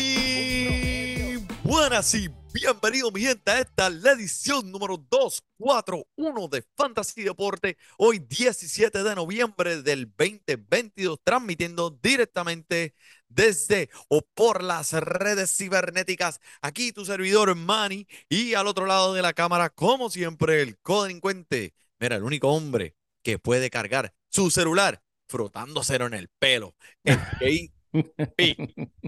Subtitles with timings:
[0.00, 7.76] Muy buenas y bienvenidos mi gente a esta la edición número 241 de Fantasy Deporte.
[7.98, 12.94] Hoy 17 de noviembre del 2022 transmitiendo directamente
[13.28, 16.40] desde o por las redes cibernéticas.
[16.62, 21.74] Aquí tu servidor Manny y al otro lado de la cámara como siempre el codelincuente.
[21.98, 26.74] Mira, el único hombre que puede cargar su celular frotándoselo en el pelo.
[27.04, 27.18] El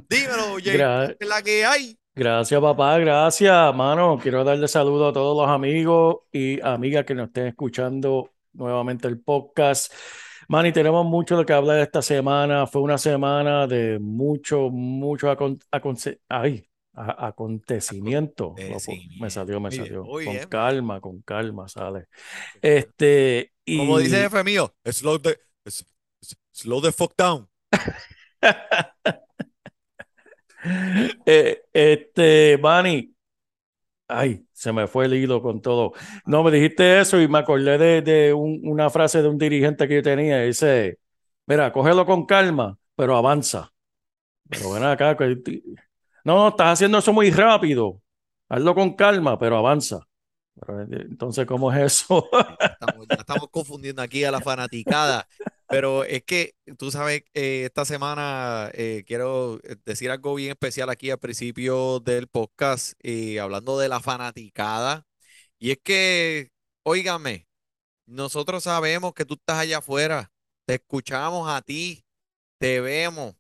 [0.09, 1.99] Dímelo, JP, Gra- ¿qué es la que hay.
[2.15, 4.19] Gracias, papá, gracias, mano.
[4.23, 9.21] Quiero darle saludo a todos los amigos y amigas que nos estén escuchando nuevamente el
[9.21, 9.93] podcast.
[10.49, 12.67] Manny, tenemos mucho de que hablar esta semana.
[12.67, 15.59] Fue una semana de mucho, mucho acon-
[16.29, 18.55] ay, acontecimiento.
[19.19, 20.05] Me salió, me Muy bien, salió.
[20.05, 20.49] muy Con bien.
[20.49, 22.07] calma, con calma, sale.
[22.61, 25.39] Este, y Como dice el jefe mío, slow the,
[26.53, 27.49] slow the fuck down.
[31.27, 33.15] Eh, este, Manny,
[34.09, 35.93] ay, se me fue el hilo con todo.
[36.27, 39.89] No, me dijiste eso y me acordé de, de un- una frase de un dirigente
[39.89, 40.43] que yo tenía.
[40.43, 40.99] Dice,
[41.47, 43.73] mira, cógelo con calma, pero avanza.
[44.51, 45.17] Pero ven acá,
[46.25, 48.01] no, no, estás haciendo eso muy rápido.
[48.49, 50.01] Hazlo con calma, pero avanza.
[50.69, 52.29] Eh, entonces, ¿cómo es eso?
[53.19, 55.27] Estamos confundiendo aquí a la fanaticada.
[55.73, 60.91] Pero es que tú sabes, eh, esta semana eh, quiero eh, decir algo bien especial
[60.91, 65.07] aquí al principio del podcast, eh, hablando de la fanaticada.
[65.59, 66.53] Y es que,
[66.83, 67.49] óigame,
[68.07, 70.31] nosotros sabemos que tú estás allá afuera,
[70.67, 72.05] te escuchamos a ti,
[72.59, 73.35] te vemos,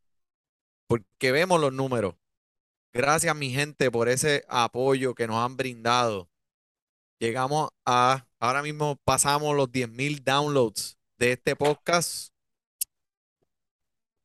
[0.87, 2.15] porque vemos los números.
[2.95, 6.31] Gracias, mi gente, por ese apoyo que nos han brindado.
[7.21, 12.33] Llegamos a, ahora mismo pasamos los 10.000 downloads de este podcast.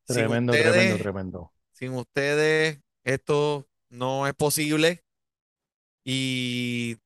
[0.04, 1.52] Tremendo, ustedes- tremendo, tremendo.
[1.70, 5.04] Sin ustedes, esto no es posible.
[6.04, 6.96] Y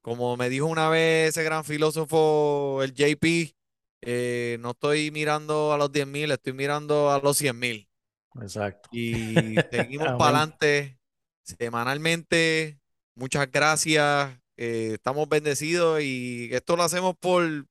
[0.00, 3.54] como me dijo una vez ese gran filósofo, el JP,
[4.00, 7.86] eh, no estoy mirando a los 10.000, estoy mirando a los 100.000.
[8.40, 8.88] Exacto.
[8.90, 9.34] Y
[9.70, 10.98] seguimos para adelante
[11.42, 12.78] semanalmente.
[13.14, 14.30] Muchas gracias.
[14.56, 17.66] eh, estamos bendecidos y esto lo hacemos por,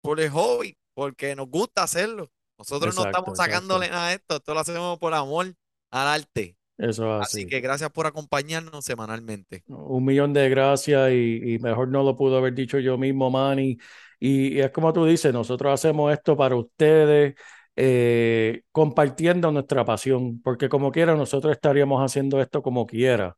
[0.00, 2.30] por el hobby, porque nos gusta hacerlo.
[2.58, 3.90] Nosotros no estamos sacándole exacto.
[3.90, 5.54] nada a esto, esto lo hacemos por amor
[5.90, 6.56] al arte.
[6.78, 7.46] Eso es Así así.
[7.46, 9.64] que gracias por acompañarnos semanalmente.
[9.66, 13.78] Un millón de gracias y, y mejor no lo pudo haber dicho yo mismo, Manny.
[14.20, 17.34] Y, y es como tú dices, nosotros hacemos esto para ustedes,
[17.76, 23.34] eh, compartiendo nuestra pasión, porque como quiera, nosotros estaríamos haciendo esto como quiera,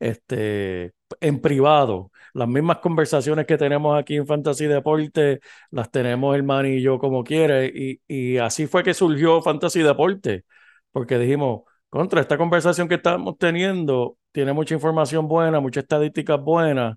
[0.00, 2.10] este, en privado.
[2.34, 5.40] Las mismas conversaciones que tenemos aquí en Fantasy Deporte,
[5.70, 7.64] las tenemos el Manny y yo como quiera.
[7.64, 10.44] Y, y así fue que surgió Fantasy Deporte,
[10.92, 16.96] porque dijimos, contra esta conversación que estamos teniendo, tiene mucha información buena, muchas estadísticas buenas.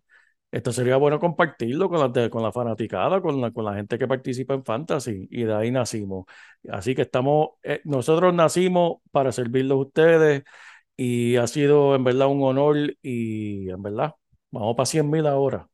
[0.51, 4.07] Esto sería bueno compartirlo con la, con la fanaticada, con la, con la gente que
[4.07, 6.25] participa en Fantasy, y de ahí nacimos.
[6.69, 10.43] Así que estamos, eh, nosotros nacimos para servirles a ustedes,
[10.97, 14.15] y ha sido en verdad un honor, y en verdad,
[14.51, 15.69] vamos para 100 mil ahora.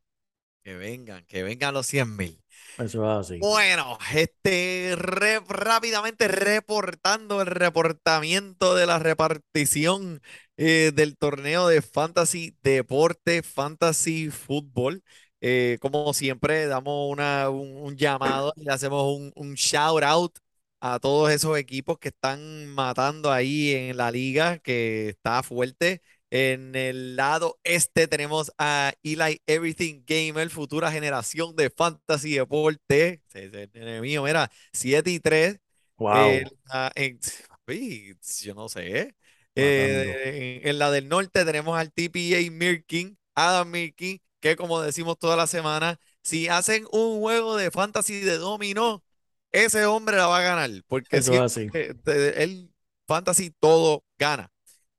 [0.63, 2.41] Que vengan, que vengan los 100.000.
[2.77, 3.41] Eso es así.
[3.41, 10.21] Bueno, este re- rápidamente reportando el reportamiento de la repartición
[10.57, 15.03] eh, del torneo de Fantasy Deporte, Fantasy Fútbol.
[15.41, 20.37] Eh, como siempre, damos una, un, un llamado y le hacemos un, un shout out
[20.79, 26.01] a todos esos equipos que están matando ahí en la liga, que está fuerte.
[26.31, 33.21] En el lado este tenemos a Eli Everything Gamer, futura generación de Fantasy Deporte.
[34.01, 35.59] Mío, mira, 7 y 3.
[35.97, 36.41] Wow.
[36.41, 37.19] En la- en-
[38.43, 39.15] yo no sé.
[39.55, 45.17] Eh, en, en la del norte tenemos al TPA Mirkin, Adam Milky, que como decimos
[45.19, 49.03] toda la semana, si hacen un juego de fantasy de dominó,
[49.51, 51.69] ese hombre la va a ganar, porque Eso es así.
[53.07, 54.51] fantasy todo gana.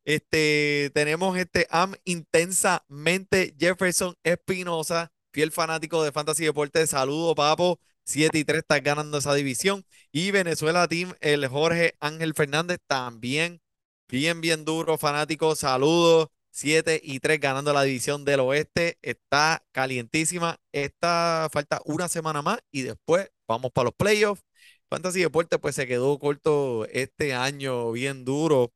[0.05, 6.91] Este, tenemos este Am intensamente Jefferson Espinosa, fiel fanático de Fantasy Deportes.
[6.91, 7.79] Saludo, papo.
[8.05, 9.85] 7 y 3 estás ganando esa división.
[10.11, 13.61] Y Venezuela Team, el Jorge Ángel Fernández, también
[14.09, 15.55] bien, bien duro, fanático.
[15.55, 16.29] Saludos.
[16.53, 18.99] 7 y 3 ganando la división del oeste.
[19.03, 20.59] Está calientísima.
[20.73, 24.43] Esta falta una semana más y después vamos para los playoffs.
[24.91, 28.73] Fantasy Deportes pues se quedó corto este año, bien duro.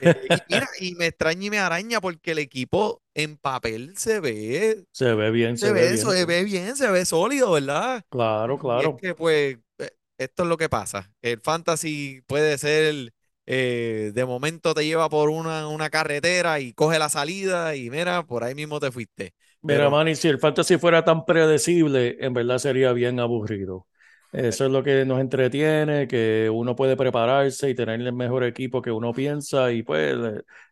[0.00, 4.20] Eh, y mira, y me extraña y me araña porque el equipo en papel se
[4.20, 5.98] ve, Se ve bien, se se ve bien.
[5.98, 8.04] se ve bien, se ve sólido, ¿verdad?
[8.10, 9.02] Claro, Y es claro.
[9.02, 11.12] que pues eh, esto es lo que pasa.
[11.22, 13.12] El fantasy puede ser,
[13.46, 18.24] eh, de momento te lleva por una, una carretera y coge la salida y mira,
[18.26, 19.34] por ahí mismo te fuiste.
[19.62, 23.86] Mira, Pero Manny, si el fantasy fuera tan predecible, en verdad sería bien aburrido.
[24.32, 28.82] Eso es lo que nos entretiene, que uno puede prepararse y tener el mejor equipo
[28.82, 30.16] que uno piensa y pues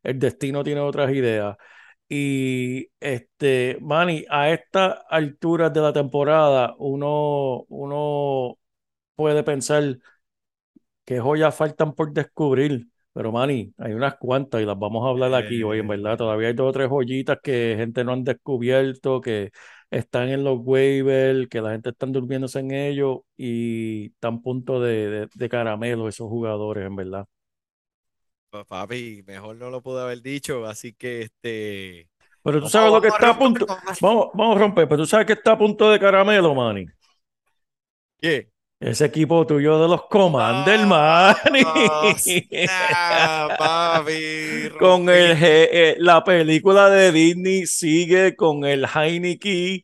[0.03, 1.56] el, destino tiene otras ideas.
[2.08, 8.58] Y este, Manny, a estas alturas de la temporada, uno, uno
[9.17, 9.99] puede pensar
[11.05, 12.88] qué joyas faltan por descubrir.
[13.12, 16.14] Pero, Manny, hay unas cuantas y las vamos a hablar aquí hoy, en verdad.
[16.14, 19.52] eh, Todavía hay dos o tres joyitas que gente no han descubierto, que
[19.91, 24.81] están en los waivers, que la gente está durmiéndose en ellos y están a punto
[24.81, 27.27] de, de, de caramelo esos jugadores, en verdad.
[28.50, 32.09] pues, papi, mejor no lo pude haber dicho, así que este...
[32.43, 33.67] Pero tú Vamos, sabes lo que está a romper, punto.
[33.67, 33.99] vamos.
[34.00, 36.87] Vamos, vamos a romper, pero tú sabes que está a punto de caramelo, Manny.
[38.21, 38.50] ¿Qué?
[38.78, 41.62] Ese equipo tuyo de los Commanders, Manny.
[41.64, 49.81] Oh, snap, papi, Con el, eh, la película de Disney sigue con el Heineken,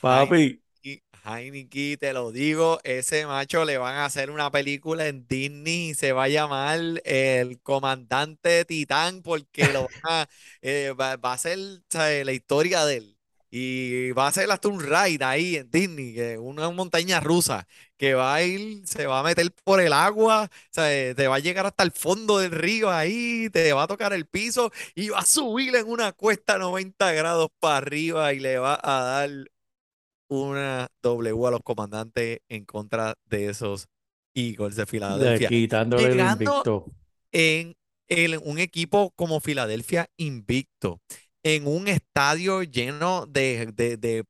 [0.00, 0.60] papi.
[0.82, 5.90] Heineken, Heineken, te lo digo, ese macho le van a hacer una película en Disney
[5.90, 10.26] y se va a llamar El Comandante Titán porque lo van a,
[10.62, 11.58] eh, va, va a ser
[11.90, 12.26] ¿sabes?
[12.26, 13.13] la historia de él.
[13.56, 18.14] Y va a ser hasta un ride ahí en Disney, que una montaña rusa, que
[18.14, 21.14] va a ir, se va a meter por el agua, ¿sabes?
[21.14, 24.26] te va a llegar hasta el fondo del río ahí, te va a tocar el
[24.26, 28.74] piso y va a subir en una cuesta 90 grados para arriba y le va
[28.82, 29.30] a dar
[30.28, 33.86] una W a los comandantes en contra de esos
[34.34, 35.48] Eagles de De Filadelfia.
[35.48, 36.86] quitándole el invicto.
[37.32, 37.76] en
[38.08, 41.00] el- un equipo como Filadelfia invicto,
[41.44, 44.24] en un estadio lleno de, de, de-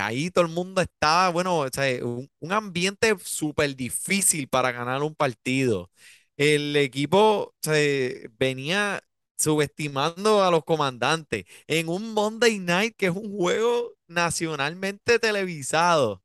[0.00, 5.02] ahí todo el mundo estaba, bueno, o sea, un, un ambiente súper difícil para ganar
[5.02, 5.90] un partido.
[6.36, 9.02] El equipo se venía
[9.38, 16.22] subestimando a los comandantes en un Monday Night que es un juego nacionalmente televisado.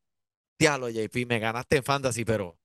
[0.60, 2.58] Diablo, JP, me ganaste en fantasy, pero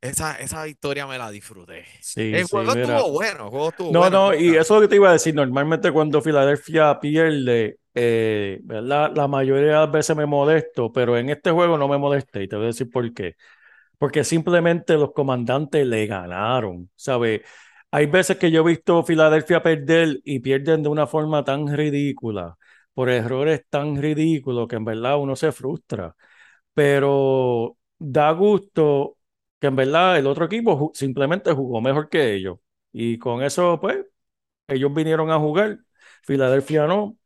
[0.00, 1.84] esa, esa victoria me la disfruté.
[1.98, 3.04] Sí, El sí, juego mira.
[3.04, 5.10] estuvo bueno, el juego estuvo No, bueno, no, y eso es lo que te iba
[5.10, 5.34] a decir.
[5.34, 9.12] Normalmente cuando Filadelfia pierde, eh, ¿verdad?
[9.16, 12.48] La mayoría de las veces me molesto, pero en este juego no me molesté y
[12.48, 13.36] te voy a decir por qué.
[13.98, 17.42] Porque simplemente los comandantes le ganaron, ¿sabes?
[17.92, 22.56] Hay veces que yo he visto Filadelfia perder y pierden de una forma tan ridícula,
[22.94, 26.14] por errores tan ridículos que en verdad uno se frustra.
[26.74, 29.16] Pero da gusto
[29.60, 32.58] que en verdad el otro equipo ju- simplemente jugó mejor que ellos.
[32.92, 34.04] Y con eso, pues,
[34.68, 35.80] ellos vinieron a jugar.
[36.24, 37.16] Filadelfia no.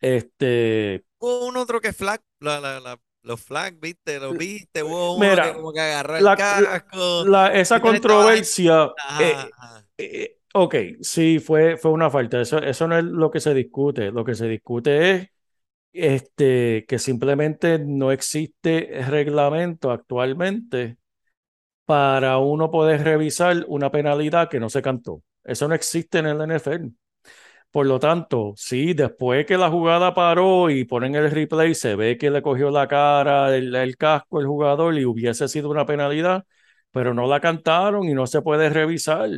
[0.00, 5.18] Este, Hubo un otro que flag, la, la, la- los flag, viste, los viste, hubo
[5.18, 9.86] uno que mira, como que agarró el casco, esa controversia, eh, ajá.
[9.98, 12.40] eh, ok, sí, fue, fue una falta.
[12.40, 14.10] Eso, eso no es lo que se discute.
[14.12, 15.28] Lo que se discute es
[15.92, 20.98] este, que simplemente no existe reglamento actualmente
[21.90, 25.24] para uno poder revisar una penalidad que no se cantó.
[25.42, 26.92] Eso no existe en el NFL.
[27.72, 32.16] Por lo tanto, sí, después que la jugada paró y ponen el replay, se ve
[32.16, 36.44] que le cogió la cara, el, casco, el jugador y hubiese sido una penalidad,
[36.92, 39.28] pero no la cantaron y no se puede revisar.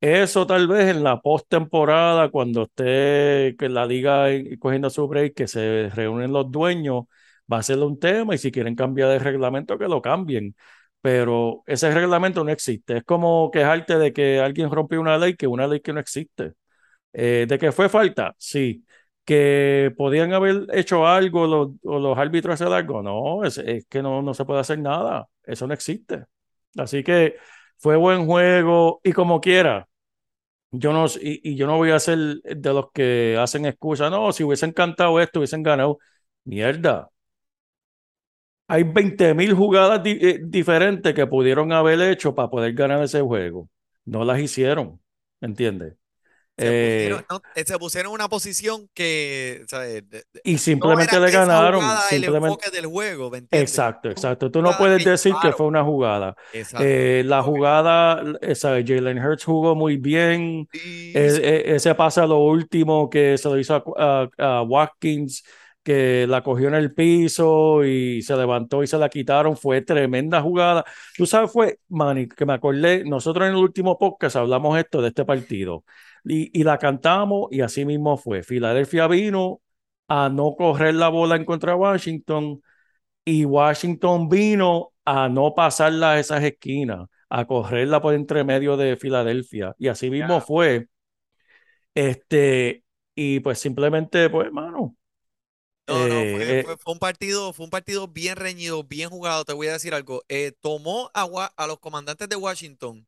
[0.00, 4.28] Eso tal vez en la postemporada, cuando esté que la liga
[4.60, 7.04] cogiendo su break, que se reúnen los dueños,
[7.52, 10.56] va a ser un tema y si quieren cambiar el reglamento, que lo cambien.
[11.02, 12.98] Pero ese reglamento no existe.
[12.98, 16.54] Es como quejarte de que alguien rompió una ley, que una ley que no existe.
[17.12, 18.34] Eh, ¿de que fue falta?
[18.38, 18.84] Sí.
[19.24, 23.02] ¿Que podían haber hecho algo los, o los árbitros hacer algo?
[23.02, 25.28] No, es, es que no, no se puede hacer nada.
[25.44, 26.24] Eso no existe.
[26.76, 27.36] Así que
[27.78, 29.88] fue buen juego y como quiera.
[30.70, 34.10] Yo no, y, yo no voy a ser de los que hacen excusas.
[34.10, 35.98] No, si hubiesen cantado esto, hubiesen ganado.
[36.44, 37.10] Mierda.
[38.72, 43.20] Hay 20 mil jugadas di- eh, diferentes que pudieron haber hecho para poder ganar ese
[43.20, 43.68] juego.
[44.04, 45.00] No las hicieron,
[45.40, 45.94] ¿entiendes?
[46.56, 49.64] Se Eh, pusieron, no, eh, se pusieron en una posición que,
[50.42, 51.80] y simplemente le ganaron.
[51.80, 54.50] jugada el Simplemente, enfoque del juego, exacto, exacto.
[54.50, 56.36] Tú no puedes decir que fue una jugada.
[56.76, 58.22] Eh, la jugada,
[58.86, 60.68] Jalen Hurts jugó muy bien.
[60.72, 60.80] Sí,
[61.12, 61.42] E- sí.
[61.70, 65.44] e- ese pasa lo último que se lo hizo a, a- a Watkins,
[65.82, 69.56] que la cogió en el piso y se levantó y se la quitaron.
[69.56, 70.84] Fue tremenda jugada.
[71.16, 75.08] Tú sabes, fue, Manny, que me acordé, nosotros en el último podcast hablamos esto de
[75.08, 75.84] este partido
[76.24, 78.42] y, y la cantamos y así mismo fue.
[78.42, 79.60] Filadelfia vino
[80.08, 82.62] a no correr la bola en contra de Washington
[83.24, 88.96] y Washington vino a no pasarla a esas esquinas, a correrla por entre medio de
[88.96, 89.74] Filadelfia.
[89.78, 90.88] Y así mismo fue.
[91.94, 92.84] Este,
[93.14, 94.96] y pues simplemente, pues, mano.
[95.92, 99.10] No, no, eh, fue, eh, fue- fue un partido, fue un partido bien reñido, bien
[99.10, 99.44] jugado.
[99.44, 100.22] Te voy a decir algo.
[100.28, 101.24] Eh, tomó a,
[101.56, 103.06] a los comandantes de Washington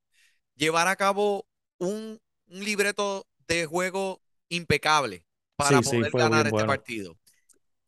[0.56, 1.46] llevar a cabo
[1.78, 5.24] un, un libreto de juego impecable
[5.56, 6.64] para sí, poder ganar este bueno.
[6.64, 7.18] partido.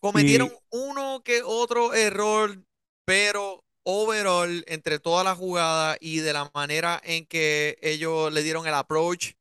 [0.01, 2.63] Cometieron Y uno que otro error,
[3.05, 8.67] pero overall, entre toda la jugada y de la manera en que ellos le dieron
[8.67, 9.33] el approach,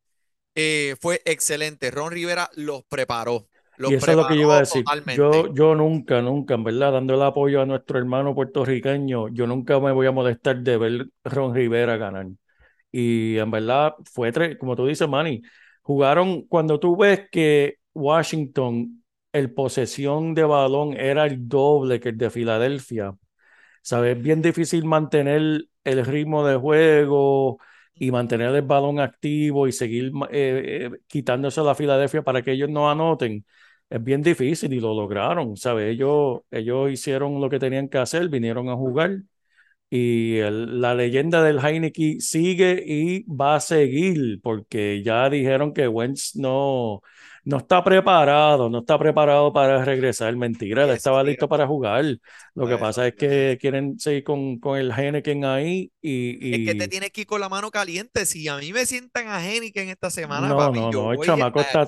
[0.54, 1.90] eh, fue excelente.
[1.90, 4.92] Ron Rivera los preparó, los Y eso es lo que yo iba a decir.
[5.04, 5.04] totalmente.
[5.04, 9.78] Yo, yo nunca, nunca, en verdad, dando el apoyo a nuestro hermano puertorriqueño, yo nunca
[9.80, 12.26] me voy a molestar de ver Ron Rivera ganar.
[12.92, 15.42] Y en verdad fue, tre- como tú dices, Manny,
[15.82, 22.18] jugaron, cuando tú ves que Washington, el posesión de balón era el doble que el
[22.18, 23.14] de Filadelfia,
[23.82, 24.16] ¿sabes?
[24.16, 27.58] Es bien difícil mantener el ritmo de juego
[27.94, 32.52] y mantener el balón activo y seguir eh, eh, quitándose a la Filadelfia para que
[32.52, 33.44] ellos no anoten.
[33.88, 35.92] Es bien difícil y lo lograron, ¿sabes?
[35.94, 39.22] Ellos, ellos hicieron lo que tenían que hacer, vinieron a jugar
[39.90, 46.36] y la leyenda del Heineken sigue y va a seguir porque ya dijeron que Wentz
[46.36, 47.02] no,
[47.46, 50.34] no está preparado, no está preparado para regresar.
[50.36, 52.04] Mentira, él estaba listo para jugar.
[52.54, 55.92] Lo que pasa es que quieren seguir con, con el Heineken ahí
[56.50, 58.26] Es que te y, y tienes que ir con la mano caliente.
[58.26, 61.18] Si a mí me sientan a Heineken esta semana, no, papi, no, yo no, el
[61.18, 61.86] voy chamaco a está,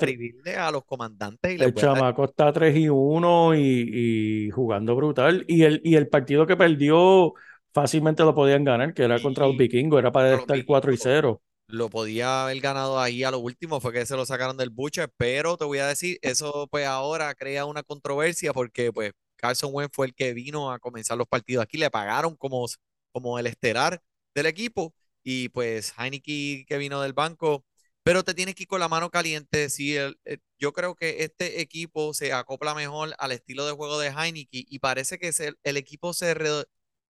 [0.58, 2.04] a los comandantes y les el dar.
[2.04, 5.44] chamaco está 3 y 1 y, y jugando brutal.
[5.48, 7.32] Y el, y el partido que perdió
[7.72, 10.96] fácilmente lo podían ganar, que era contra los Y vikingos, era para estar 4 y
[10.96, 11.42] vikingos 0.
[11.68, 15.06] Lo podía haber ganado ahí a lo último, fue que se lo sacaron del buche,
[15.16, 19.94] pero te voy a decir, eso pues ahora crea una controversia porque pues Carson Wentz
[19.94, 22.66] fue el que vino a comenzar los partidos aquí, le pagaron como,
[23.12, 24.02] como el estelar
[24.34, 27.64] del equipo y pues Heineken que vino del banco,
[28.02, 29.68] pero te tienes que ir con la mano caliente.
[29.70, 33.98] Si el- eh, yo creo que este equipo se acopla mejor al estilo de juego
[33.98, 36.34] de Heineken y parece que se- el equipo se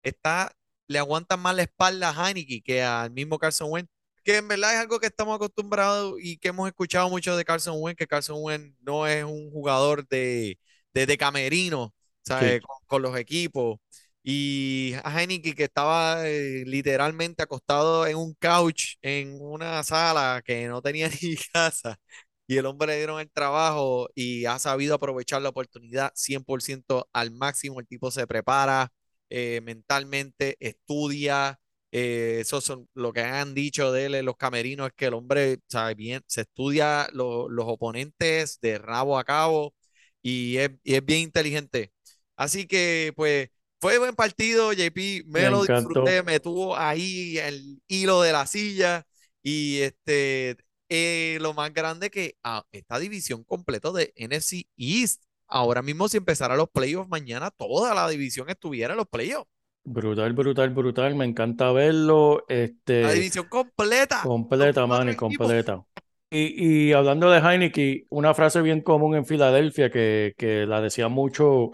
[0.04, 0.52] está,
[0.88, 3.92] le aguanta más la espalda a Heineken que al mismo Carson Wentz
[4.28, 7.78] que en verdad es algo que estamos acostumbrados y que hemos escuchado mucho de Carson
[7.80, 10.60] Wentz, que Carson Wentz no es un jugador de,
[10.94, 11.94] de, de camerino,
[12.24, 12.58] ¿sabes?
[12.58, 12.62] Sí.
[12.62, 13.78] Con, con los equipos.
[14.24, 20.68] Y a Heineken que estaba eh, literalmente acostado en un couch en una sala que
[20.68, 21.98] no tenía ni casa.
[22.48, 27.32] Y el hombre le dieron el trabajo y ha sabido aprovechar la oportunidad 100% al
[27.32, 27.80] máximo.
[27.80, 28.90] El tipo se prepara
[29.30, 31.60] eh, mentalmente, estudia.
[31.92, 35.14] Eh, eso son lo que han dicho de él en los camerinos, es que el
[35.14, 39.74] hombre sabe bien, se estudia lo- los oponentes de rabo a cabo
[40.22, 41.92] y es, y es bien inteligente.
[42.36, 46.04] Así que, pues, fue buen partido, JP, me Me lo encantó.
[46.04, 49.06] disfruté, me tuvo ahí el hilo de la silla
[49.44, 50.58] y este,
[50.90, 56.18] eh, lo más grande que ah, esta división completa de NFC East, ahora mismo si
[56.18, 59.50] empezara los playoffs mañana, toda la división estuviera en los playoffs.
[59.90, 61.16] Brutal, brutal, brutal.
[61.16, 62.44] Me encanta verlo.
[63.00, 64.20] La Este, división completa.
[64.20, 65.18] Completa, equipos.
[65.18, 65.86] completa.
[66.30, 71.08] Y, y hablando de Heineken, una frase bien común en Filadelfia que, que la decía
[71.08, 71.72] mucho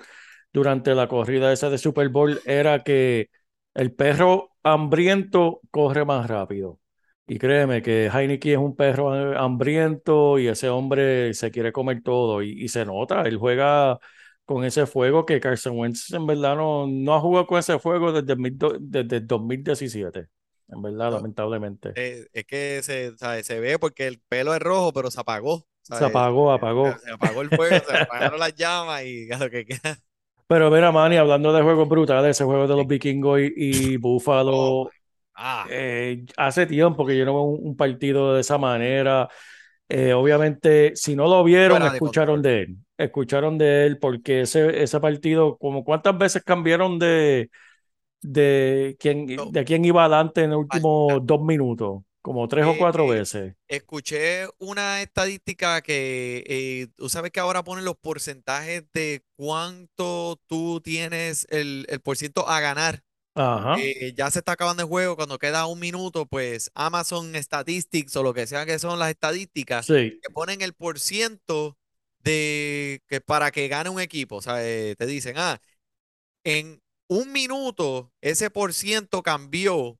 [0.53, 3.29] durante la corrida esa de Super Bowl era que
[3.73, 6.79] el perro hambriento corre más rápido.
[7.27, 12.43] Y créeme que Heineken es un perro hambriento y ese hombre se quiere comer todo
[12.43, 13.97] y, y se nota, él juega
[14.45, 18.11] con ese fuego que Carson Wentz en verdad no, no ha jugado con ese fuego
[18.11, 20.27] desde, el desde el 2017,
[20.69, 21.95] en verdad, No, lamentablemente.
[21.95, 25.67] eh, es que se, sabe, se ve porque el pelo es rojo, pero se apagó.
[25.91, 26.03] Se ¿sabes?
[26.05, 26.51] apagó,
[26.83, 26.99] Se, apagó.
[26.99, 29.99] se apagó el fuego, se apagaron las llamas y lo que queda.
[30.47, 33.53] Pero mira, Manny, hablando de juegos brutales, ese juego de los vikingos y,
[33.93, 33.97] y
[34.49, 34.89] Oh, Buffalo,
[35.35, 39.29] ah, eh, hace tiempo que yo no veo un, un partido de esa manera.
[39.89, 42.77] Eh, obviamente, si no lo vieron, escucharon de él.
[43.05, 47.49] Escucharon de él, porque ese, ese partido, como cuántas veces cambiaron de,
[48.21, 53.07] de quién, de quién iba adelante en los últimos dos minutos, como tres o cuatro
[53.07, 53.55] Eh, veces.
[53.67, 60.81] Escuché una estadística que eh, tú sabes que ahora ponen los porcentajes de cuánto tú
[60.81, 63.03] tienes el, el por ciento a ganar.
[63.35, 63.87] Ajá.
[63.87, 68.23] Eh, ya se está acabando el juego, cuando queda un minuto, pues Amazon Statistics o
[68.23, 71.77] lo que sea que son las estadísticas, Sí, que ponen el por ciento
[72.23, 74.37] de que para que gane un equipo.
[74.37, 75.59] O sea, te dicen, ah,
[76.43, 79.99] en un minuto ese por ciento cambió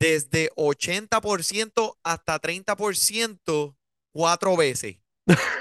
[0.00, 3.76] desde 80% hasta 30%
[4.12, 4.98] cuatro veces.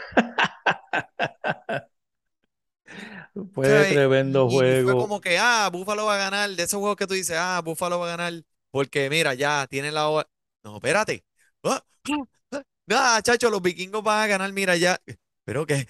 [3.53, 3.88] fue ¿sabes?
[3.88, 4.96] tremendo Y, y fue juego.
[4.96, 8.00] como que, ah, Buffalo va a ganar, de esos juegos que tú dices, ah, Buffalo
[8.00, 8.34] va a ganar,
[8.72, 10.29] porque mira, ya tienen la hora.
[10.63, 11.24] No, espérate.
[11.63, 11.84] Ah,
[12.51, 15.00] ah, ah, chacho, los vikingos van a ganar, mira, ya.
[15.44, 15.88] Pero que,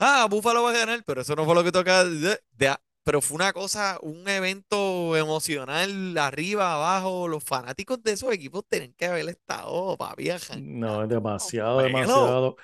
[0.00, 2.04] ah, Buffalo va a ganar, pero eso no fue lo que toca.
[2.04, 7.26] de- de- pero fue una cosa, un evento emocional arriba, abajo.
[7.28, 12.56] Los fanáticos de esos equipos tienen que haber estado, papi, No, es demasiado, demasiado.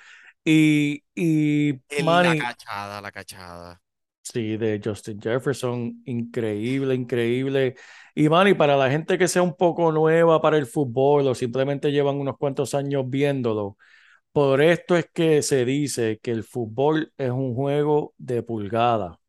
[0.45, 3.79] Y, y En la Manny, cachada, la cachada.
[4.21, 7.75] sí, de Justin Jefferson, increíble, increíble.
[8.15, 11.91] Y Manny, para la gente que sea un poco nueva para el fútbol o simplemente
[11.91, 13.77] llevan unos cuantos años viéndolo,
[14.31, 19.19] por esto es que se dice que el fútbol es un juego de pulgada.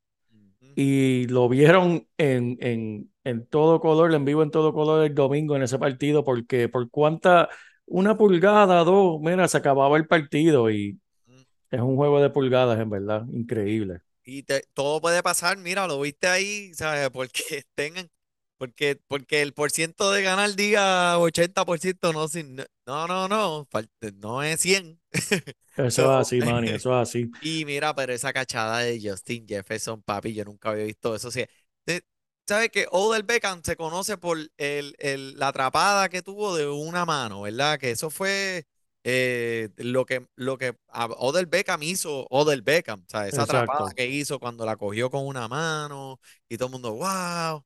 [0.74, 5.56] Y lo vieron en, en, en todo color, en vivo en todo color el domingo
[5.56, 7.48] en ese partido, porque por cuánta,
[7.86, 10.98] una pulgada, dos, mira, se acababa el partido y
[11.70, 14.00] es un juego de pulgadas, en verdad, increíble.
[14.24, 17.10] Y te- todo puede pasar, mira, lo viste ahí, ¿sabes?
[17.12, 18.08] Porque tengan,
[18.60, 23.66] porque, porque el por ciento de ganar diga 80%, no, sin, no, no, no,
[24.20, 25.00] no es 100.
[25.76, 27.30] Eso es así, Manny, eso es así.
[27.40, 31.28] Y mira, pero esa cachada de Justin Jefferson, papi, yo nunca había visto eso.
[31.28, 31.46] O sea,
[32.46, 37.04] ¿sabes que Odell Beckham se conoce por el, el- la atrapada que tuvo de una
[37.04, 37.78] mano, ¿verdad?
[37.78, 38.66] Que eso fue
[39.04, 40.74] eh, lo que, lo que
[41.18, 45.26] Odell Beckham hizo, Odell Beckham, o sea, esa atrapada que hizo cuando la cogió con
[45.26, 47.64] una mano y todo el mundo, wow.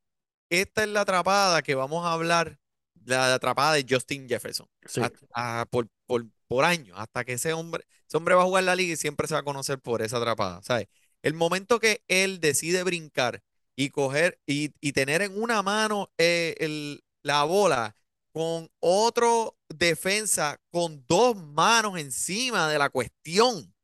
[0.61, 2.59] Esta es la atrapada que vamos a hablar,
[3.05, 7.53] la atrapada de Justin Jefferson Sí, hasta- a- por, por, por años, hasta que ese
[7.53, 10.03] hombre, ese hombre va a jugar la liga y siempre se va a conocer por
[10.03, 10.87] esa atrapada, ¿sabes?
[11.23, 13.43] El momento que él decide brincar
[13.77, 17.97] y coger y, y tener en una mano eh, el- la bola
[18.33, 23.75] con otro defensa con dos manos encima de la cuestión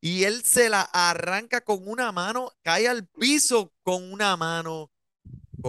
[0.00, 4.90] y él se la arranca con una mano, cae al piso con una mano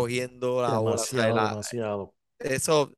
[0.01, 2.13] cogiendo la demasiado, la- demasiado.
[2.39, 2.93] eso,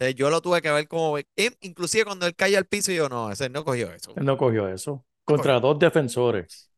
[0.00, 1.16] eh, yo lo tuve que ver como,
[1.60, 4.14] inclusive cuando él cae al piso, yo no, ese no cogió eso.
[4.16, 5.04] Él no cogió eso.
[5.24, 6.70] Contra dos defensores.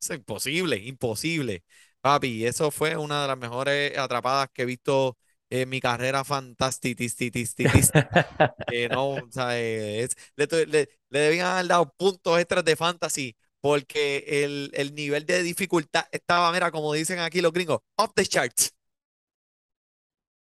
[0.00, 1.64] Es imposible, imposible.
[2.00, 5.16] Papi, eso fue una de las mejores atrapadas que he visto
[5.50, 7.02] en mi carrera fantástica.
[8.66, 12.76] Que no, o sea, eh, es- le, le- le debían haber dado puntos extras de
[12.76, 18.10] fantasy porque el, el nivel de dificultad estaba, mira, como dicen aquí los gringos, off
[18.14, 18.74] the charts.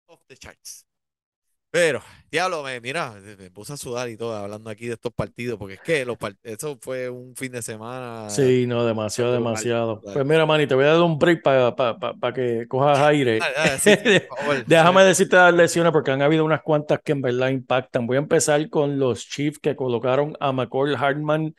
[0.07, 0.85] Off the charts.
[1.71, 2.01] Pero,
[2.31, 5.73] diablo, me, mira, me puse a sudar y todo hablando aquí de estos partidos, porque
[5.75, 9.99] es que los part- eso fue un fin de semana Sí, no, demasiado, demasiado.
[10.01, 13.39] Pues mira, Manny, te voy a dar un break para que cojas aire.
[13.39, 14.65] Dale, dale, sí, sí, por favor.
[14.67, 18.05] Déjame decirte las lesiones porque han habido unas cuantas que en verdad impactan.
[18.05, 21.55] Voy a empezar con los Chiefs que colocaron a McCall Hartman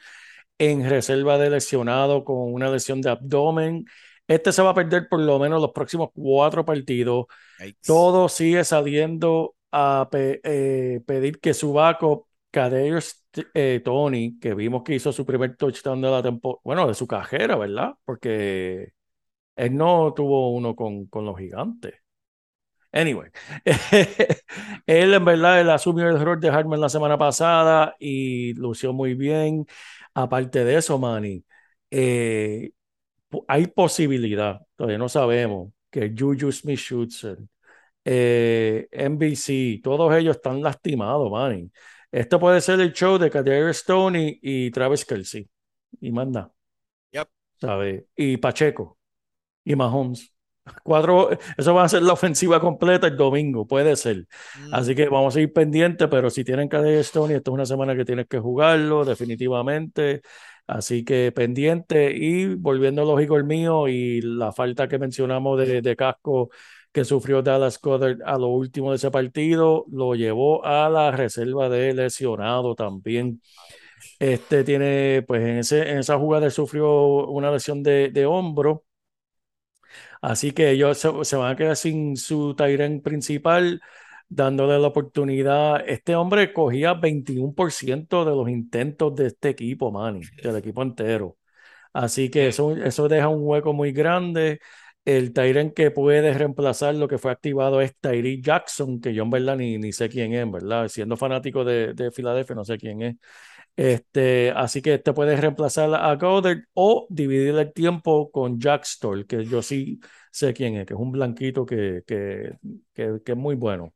[0.58, 3.84] en reserva de lesionado con una lesión de abdomen.
[4.26, 7.26] Este se va a perder por lo menos los próximos cuatro partidos.
[7.60, 7.78] Yikes.
[7.86, 14.82] Todo sigue saliendo a pe- eh, pedir que su backup, Kadarius eh, Tony, que vimos
[14.82, 17.94] que hizo su primer touchdown de la temporada, bueno, de su carrera, ¿verdad?
[18.04, 18.92] Porque
[19.56, 21.94] él no tuvo uno con, con los gigantes.
[22.90, 23.28] Anyway,
[24.86, 29.14] él en verdad él asumió el error de Hartman la semana pasada y lució muy
[29.14, 29.66] bien.
[30.14, 31.44] Aparte de eso, Manny,
[31.90, 32.70] eh,
[33.48, 37.38] hay posibilidad, todavía no sabemos, que Juju Smith-Schuster,
[38.04, 41.70] eh, NBC, todos ellos están lastimados, Manny.
[42.12, 45.48] Esto puede ser el show de Kadarius Stoney y Travis Kelce.
[46.00, 46.52] Y manda,
[47.12, 47.28] Yep.
[47.60, 48.04] ¿sabes?
[48.16, 48.98] Y Pacheco
[49.64, 50.32] y Mahomes.
[50.82, 54.26] Cuatro, eso va a ser la ofensiva completa el domingo, puede ser.
[54.54, 57.66] Mm, Así que vamos a ir pendientes, pero si tienen Kadarius Stoney, esto es una
[57.66, 60.22] semana que tienes que jugarlo, definitivamente.
[60.66, 65.96] Así que pendiente y volviendo los Eagles míos y la falta que mencionamos de, de
[65.96, 66.50] casco
[66.92, 71.68] que sufrió Dallas Goddard a lo último de ese partido, lo llevó a la reserva
[71.68, 73.40] de lesionado también.
[74.18, 78.84] Este tiene, pues en, ese, en esa jugada sufrió una lesión de, de hombro.
[80.22, 83.80] Así que ellos se, se van a quedar sin su Tyrant principal,
[84.28, 85.88] dándole la oportunidad.
[85.88, 91.36] Este hombre cogía 21% de los intentos de este equipo, Manny, del equipo entero.
[91.92, 94.60] Así que eso, eso deja un hueco muy grande.
[95.04, 99.30] El Tyrant que puede reemplazar lo que fue activado es Tyree Jackson, que yo en
[99.30, 100.88] verdad ni, ni sé quién es, ¿verdad?
[100.88, 103.16] Siendo fanático de, de Filadelfia, no sé quién es.
[103.78, 109.24] Este, así que este puede reemplazar a Goddard o dividir el tiempo con Jack Stoll,
[109.26, 110.00] que yo sí
[110.32, 112.58] sé quién es, que es un blanquito que, que,
[112.92, 113.94] que, que es muy bueno.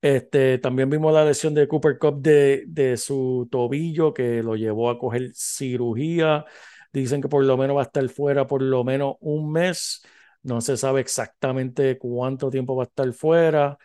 [0.00, 4.90] Este, también vimos la lesión de Cooper Cup de, de su tobillo que lo llevó
[4.90, 6.44] a coger cirugía.
[6.92, 10.02] Dicen que por lo menos va a estar fuera por lo menos un mes.
[10.42, 13.76] No se sabe exactamente cuánto tiempo va a estar fuera,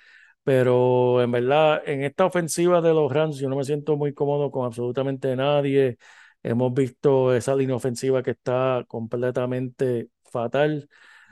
[0.44, 4.52] pero en verdad en esta ofensiva de los Rams yo no me siento muy cómodo
[4.52, 5.98] con absolutamente nadie.
[6.44, 10.90] Hemos visto esa línea ofensiva que está completamente fatal.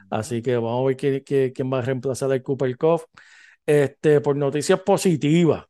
[0.10, 3.02] Así que vamos a ver quién, quién, quién va a reemplazar al Cooper Cup.
[3.66, 5.66] Este, por noticias positivas,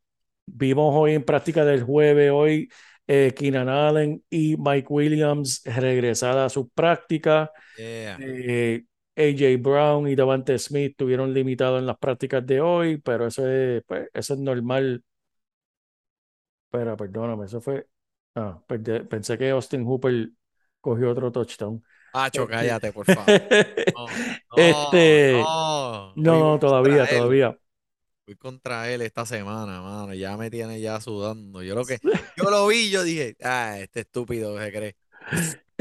[0.45, 2.69] vimos hoy en práctica del jueves, hoy
[3.07, 7.49] eh, Keenan Allen y Mike Williams regresar a sus prácticas.
[7.77, 8.17] Yeah.
[8.21, 8.83] Eh,
[9.15, 13.83] AJ Brown y Davante Smith tuvieron limitado en las prácticas de hoy, pero eso es,
[13.85, 15.03] pues, eso es normal.
[16.65, 17.87] Espera, perdóname, eso fue.
[18.35, 20.29] Ah, perde- pensé que Austin Hooper
[20.79, 21.83] cogió otro touchdown.
[22.13, 23.41] Acho, Este- cállate, por favor.
[23.93, 26.13] No, no, Este, no.
[26.15, 27.57] No, todavía, todavía.
[28.25, 30.13] Voy contra él esta semana, mano.
[30.13, 31.61] Ya me tiene ya sudando.
[31.63, 31.97] Yo lo que,
[32.37, 34.95] yo lo vi, yo dije, ah, este estúpido se cree.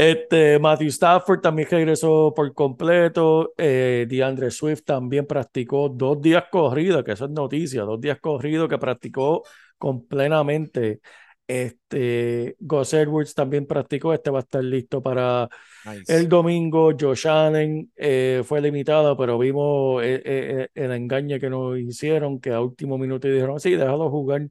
[0.00, 3.52] Este, Matthew Stafford también regresó por completo.
[3.58, 8.66] Eh, DeAndre Swift también practicó dos días corridos, que eso es noticia, dos días corridos
[8.66, 9.42] que practicó
[9.76, 11.00] con plenamente.
[11.46, 15.50] Este, Gus Edwards también practicó, este va a estar listo para
[15.84, 16.16] Nice.
[16.16, 16.92] el domingo.
[16.98, 22.52] Josh Allen eh, fue limitado, pero vimos eh, eh, el engaño que nos hicieron, que
[22.52, 24.48] a último minuto dijeron, sí, déjalo jugar.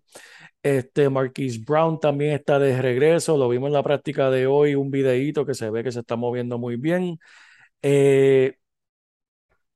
[0.64, 3.38] Este Marquise Brown también está de regreso.
[3.38, 6.16] Lo vimos en la práctica de hoy, un videíto que se ve que se está
[6.18, 7.20] moviendo muy bien.
[7.84, 8.56] Eh,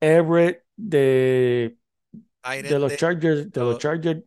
[0.00, 1.76] Everett de,
[2.60, 4.22] de los Chargers, de los Chargers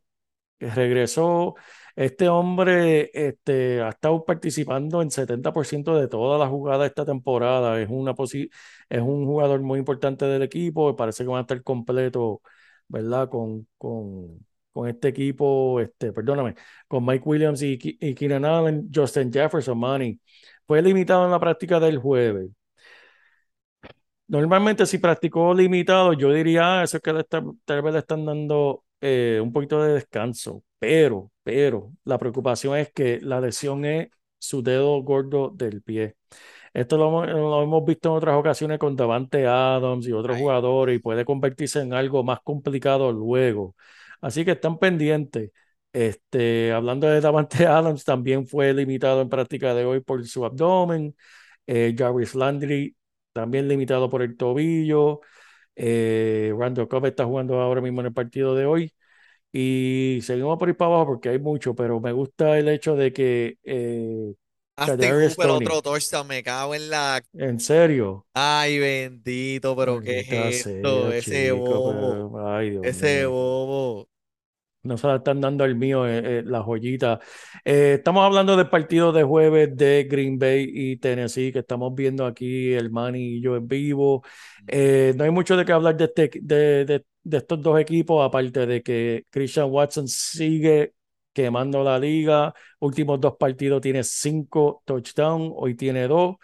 [0.60, 1.56] regresó.
[1.96, 7.82] Este hombre este, ha estado participando en 70% de todas las jugadas esta temporada.
[7.82, 8.52] Es, una posi-
[8.90, 10.96] es un jugador muy importante del equipo.
[10.98, 12.42] Parece que van a estar completo,
[12.90, 13.30] ¿verdad?
[13.30, 14.47] Con, con,
[14.78, 16.56] con este equipo, este, perdóname,
[16.88, 20.20] con Mike Williams y, y Keenan Allen, Justin Jefferson, Manny.
[20.68, 22.50] Fue limitado en la práctica del jueves.
[24.28, 28.00] Normalmente si practicó limitado, yo diría, ah, eso es que le está- tal vez le
[28.00, 33.86] están dando eh, un poquito de descanso, pero, pero la preocupación es que la lesión
[33.86, 34.10] es
[34.40, 36.16] su dedo gordo del pie.
[36.74, 40.44] Esto lo, hemos- lo hemos visto en otras ocasiones con Davante Adams y otros Ay.
[40.44, 43.76] jugadores y puede convertirse en algo más complicado luego.
[44.22, 45.52] Así que están pendientes.
[45.94, 51.16] Este, hablando de Davante Adams, también fue limitado en práctica de hoy por su abdomen.
[51.66, 52.96] Eh, Jarvis Landry
[53.34, 55.22] también limitado por el tobillo.
[55.76, 58.94] Eh, Randall Cobb está jugando ahora mismo en el partido de hoy.
[59.52, 63.14] Y seguimos por ir para abajo porque hay mucho, pero me gusta el hecho de
[63.14, 64.34] que, eh,
[64.78, 65.74] Hooper, Toney.
[65.74, 67.22] otro touchdown, me cago en la.
[67.34, 71.12] en serio, Ay, bendito, pero ¿qué es esto?
[71.12, 73.28] sea, Ese chico, bobo, pero, ay, Dios ese mío.
[73.28, 74.10] bobo.
[74.84, 77.20] No se la están dando al mío eh, eh, la joyita.
[77.66, 82.26] Eh, estamos hablando del partido de jueves de Green Bay y Tennessee, que estamos viendo
[82.26, 84.24] aquí el Manny y yo en vivo.
[84.66, 88.26] Eh, no hay mucho de qué hablar de, este, de, de, de estos dos equipos,
[88.26, 90.94] aparte de que Christian Watson sigue
[91.44, 92.54] quemando la liga.
[92.80, 96.38] Últimos dos partidos tiene cinco touchdowns, hoy tiene dos.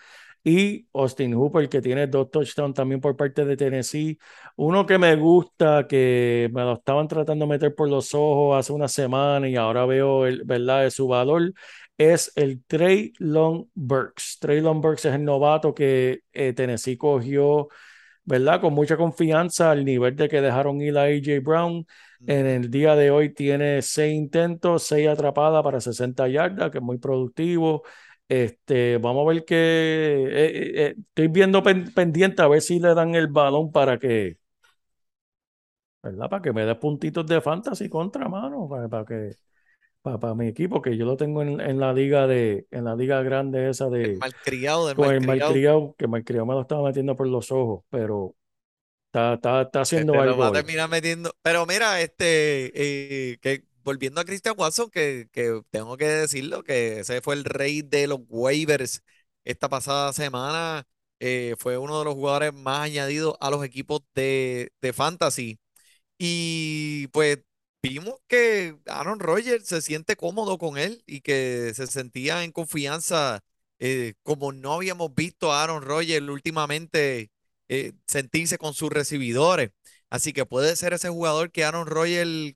[0.43, 4.17] Y Austin Hooper, que tiene dos touchdowns también por parte de Tennessee.
[4.57, 8.73] Uno que me gusta, que me lo estaban tratando de meter por los ojos hace
[8.73, 11.53] una semana y ahora veo, el, ¿verdad?, de su valor,
[11.97, 14.37] es el Traylon Burks.
[14.39, 17.69] Traylon Burks es el novato que eh, Tennessee cogió,
[18.25, 21.85] ¿verdad?, con mucha confianza al nivel de que dejaron ir a AJ Brown.
[22.25, 26.83] En el día de hoy tiene seis intentos, seis atrapadas para 60 yardas, que es
[26.83, 27.83] muy productivo.
[28.29, 32.79] Este, vamos a ver que eh, eh, eh, estoy viendo pen- pendiente a ver si
[32.79, 34.37] le dan el balón para que,
[36.01, 36.29] ¿verdad?
[36.29, 39.31] Para que me dé puntitos de fantasy contra mano, para, para que
[40.01, 42.95] para, para mi equipo, que yo lo tengo en, en la liga de, en la
[42.95, 46.61] liga grande esa El de malcriado del con el malcriado, que el malcriado me lo
[46.61, 48.35] estaba metiendo por los ojos, pero
[49.13, 50.63] está, está, está haciendo Este algo va a hoy.
[50.63, 51.35] terminar metiendo.
[51.41, 52.71] Pero mira, este,
[53.33, 57.43] eh, que volviendo a Christian Watson, que, que tengo que decirlo, que ese fue el
[57.43, 59.03] rey de los waivers
[59.43, 60.87] esta pasada semana.
[61.19, 65.59] eh, fue uno de los jugadores más añadidos a los equipos de, de fantasy.
[66.17, 67.39] Y pues
[67.81, 73.41] vimos que Aaron Rodgers se siente cómodo con él y que se sentía en confianza,
[73.79, 77.31] eh, como no habíamos visto a Aaron Rodgers últimamente
[77.73, 79.71] eh, sentirse con sus recibidores.
[80.11, 82.53] Así que puede ser ese jugador que Aaron Rodgers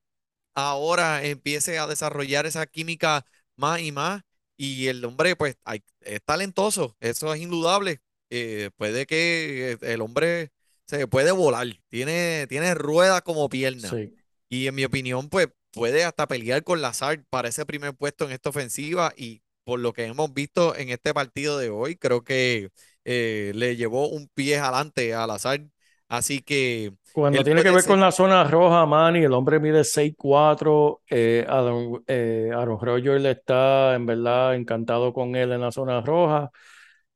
[0.53, 3.25] ahora empiece a desarrollar esa química
[3.55, 4.21] más y más.
[4.57, 5.55] Y el hombre, pues,
[6.01, 8.01] es talentoso, eso es indudable.
[8.29, 10.51] Eh, puede que el hombre
[10.85, 13.89] se puede volar, tiene, tiene ruedas como pierna.
[13.89, 14.13] Sí.
[14.49, 18.33] Y en mi opinión, pues, puede hasta pelear con Lazard para ese primer puesto en
[18.33, 19.13] esta ofensiva.
[19.17, 22.69] Y por lo que hemos visto en este partido de hoy, creo que
[23.07, 25.63] eh, le llevó un pie adelante a Lazard.
[26.09, 27.85] Así que Cuando tiene que ver ser.
[27.85, 33.31] con la zona roja, Manny, el hombre mide 6'4", eh, Aaron, eh, Aaron Rodgers le
[33.31, 36.51] está en verdad encantado con él en la zona roja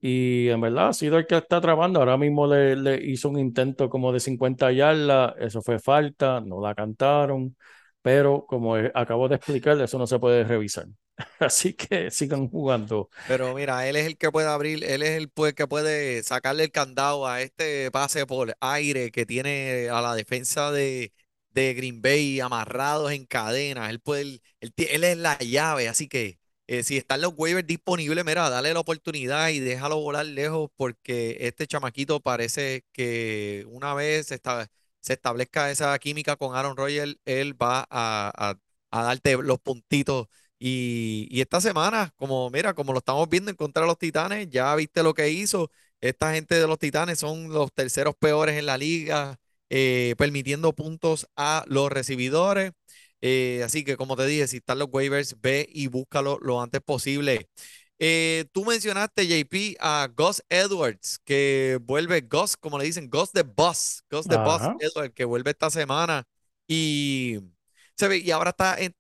[0.02, 2.00] y en verdad ha sido el que está trabando.
[2.00, 6.62] Ahora mismo le, le hizo un intento como de 50 yardas, eso fue falta, no
[6.62, 7.56] la cantaron,
[8.02, 10.88] pero como acabo de explicar, eso no se puede revisar.
[11.40, 13.10] Así que sigan jugando.
[13.26, 16.64] Pero mira, él es el que puede abrir, él es el pues, que puede sacarle
[16.66, 21.14] el candado a este pase por aire que tiene a la defensa de,
[21.52, 23.90] de Green Bay amarrados en cadenas.
[23.90, 24.22] Él puede,
[24.60, 28.74] él, él es la llave, así que eh, si están los waivers disponibles, mira, dale
[28.74, 34.68] la oportunidad y déjalo volar lejos porque este chamaquito parece que una vez se, esta-
[35.02, 38.56] se establezca esa química con Aaron Rodgers, él va a, a-
[38.92, 40.28] a darte los puntitos
[40.60, 44.50] y, y esta semana, como mira, como lo estamos viendo en contra de los Titanes,
[44.50, 45.72] ya viste lo que hizo.
[46.02, 51.28] Esta gente de los Titanes son los terceros peores en la liga, eh, permitiendo puntos
[51.36, 52.72] a los recibidores.
[53.22, 56.82] Eh, así que, como te dije, si están los waivers, ve y búscalo lo antes
[56.82, 57.50] posible.
[58.04, 63.44] Eh, tú mencionaste, JP, a Gus Edwards, que vuelve Gus, como le dicen, Gus the
[63.44, 64.72] Boss, Gus the Boss.
[64.80, 66.24] Edwards, que vuelve esta semana.
[66.68, 67.40] Y
[67.96, 68.92] se ve, y ahora está, eh,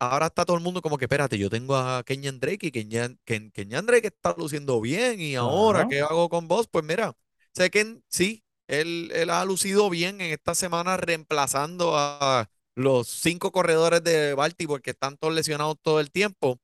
[0.00, 3.18] ahora está todo el mundo como que, espérate, yo tengo a Kenyan Drake y Kenyan,
[3.24, 5.88] Ken- Kenyan Drake está luciendo bien y ahora, Ajá.
[5.88, 6.66] ¿qué hago con vos?
[6.68, 7.14] Pues mira,
[7.54, 13.52] sé que sí, él, él ha lucido bien en esta semana reemplazando a los cinco
[13.52, 16.58] corredores de Baltimore que están todos lesionados todo el tiempo,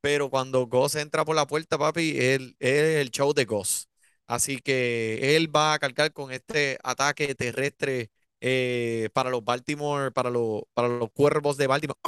[0.00, 3.88] pero cuando Goss entra por la puerta, papi, él, es el show de Goss.
[4.26, 10.30] Así que él va a cargar con este ataque terrestre eh, para los Baltimore, para
[10.30, 11.98] los, para los cuervos de Baltimore.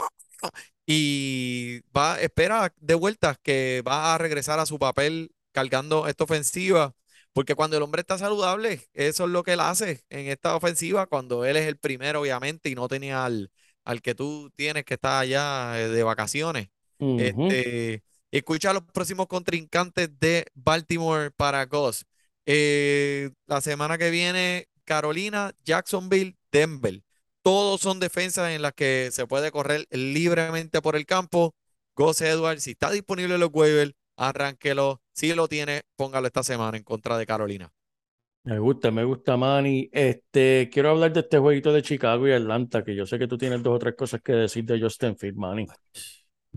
[0.86, 6.94] Y va, espera de vuelta que va a regresar a su papel cargando esta ofensiva.
[7.32, 11.06] Porque cuando el hombre está saludable, eso es lo que él hace en esta ofensiva,
[11.06, 13.52] cuando él es el primero, obviamente, y no tenía al,
[13.84, 16.70] al que tú tienes que está allá eh, de vacaciones.
[17.00, 22.04] Este, escucha a los próximos contrincantes de Baltimore para Goss.
[22.46, 27.02] Eh, la semana que viene, Carolina, Jacksonville, Denver.
[27.42, 31.54] Todos son defensas en las que se puede correr libremente por el campo.
[31.96, 35.00] Goss Edwards, si está disponible en los waivers, arránquelo.
[35.12, 37.72] Si lo tiene, póngalo esta semana en contra de Carolina.
[38.42, 39.90] Me gusta, me gusta, Manny.
[39.92, 43.36] Este, quiero hablar de este jueguito de Chicago y Atlanta, que yo sé que tú
[43.36, 45.66] tienes dos o tres cosas que decir de Justin Field, Manny.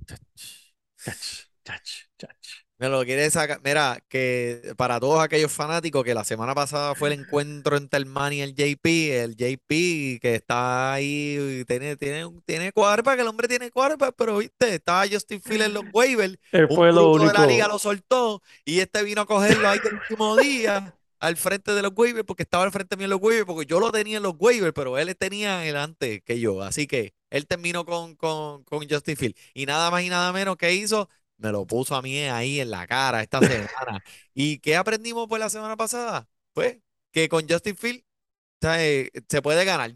[0.06, 2.64] Chach, chach, chach.
[2.80, 3.62] Me lo quiere sacar.
[3.64, 8.06] Mira, que para todos aquellos fanáticos que la semana pasada fue el encuentro entre el
[8.06, 8.86] Manny y el JP,
[9.24, 14.76] el JP que está ahí, tiene, tiene, tiene quarterback, el hombre tiene quarterback, pero viste,
[14.76, 17.74] estaba Justin Field en los waivers, Él un fue lo bruto de la liga único.
[17.74, 21.94] lo soltó y este vino a cogerlo ahí el último día al frente de los
[21.96, 24.36] waivers porque estaba al frente mío en los waivers, porque yo lo tenía en los
[24.38, 28.88] waivers, pero él tenía el antes que yo, así que él terminó con, con, con
[28.90, 32.18] Justin Field y nada más y nada menos que hizo me lo puso a mí
[32.20, 34.04] ahí en la cara esta semana.
[34.34, 36.30] ¿Y qué aprendimos pues la semana pasada?
[36.54, 36.78] Pues
[37.12, 38.04] que con Justin Field
[38.64, 39.96] eh, se puede ganar.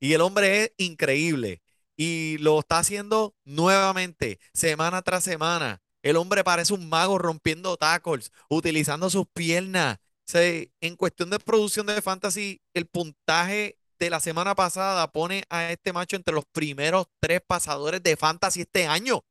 [0.00, 1.62] Y el hombre es increíble.
[1.96, 5.82] Y lo está haciendo nuevamente, semana tras semana.
[6.02, 9.98] El hombre parece un mago rompiendo tackles, utilizando sus piernas.
[10.26, 15.70] Sea, en cuestión de producción de fantasy, el puntaje de la semana pasada pone a
[15.72, 19.24] este macho entre los primeros tres pasadores de fantasy este año.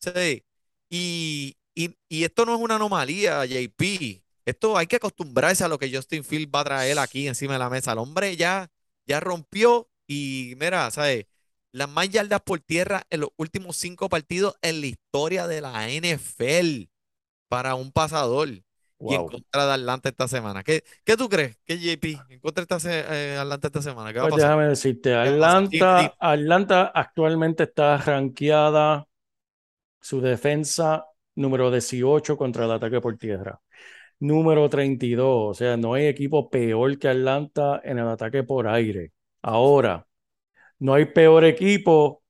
[0.00, 0.44] Sí.
[0.88, 4.22] Y, y, y esto no es una anomalía, JP.
[4.44, 7.58] Esto hay que acostumbrarse a lo que Justin Field va a traer aquí encima de
[7.60, 7.92] la mesa.
[7.92, 8.70] El hombre ya,
[9.06, 11.26] ya rompió y mira, ¿sabes?
[11.72, 15.88] Las más yardas por tierra en los últimos cinco partidos en la historia de la
[15.90, 16.88] NFL
[17.48, 18.48] para un pasador.
[19.06, 19.26] Y en Wow.
[19.26, 20.62] contra de Atlanta esta semana.
[20.64, 21.58] ¿Qué, qué tú crees?
[21.66, 22.24] ¿Qué JP?
[22.28, 24.12] En contra de esta eh, Atlanta esta semana.
[24.12, 24.52] ¿Qué va a Pues pasar?
[24.52, 26.14] déjame decirte, a Atlanta.
[26.18, 29.06] Atlanta actualmente está rankeada
[30.00, 33.60] su defensa número 18 contra el ataque por tierra.
[34.20, 39.12] Número 32, o sea, no hay equipo peor que Atlanta en el ataque por aire.
[39.42, 40.06] Ahora,
[40.80, 42.22] no hay peor equipo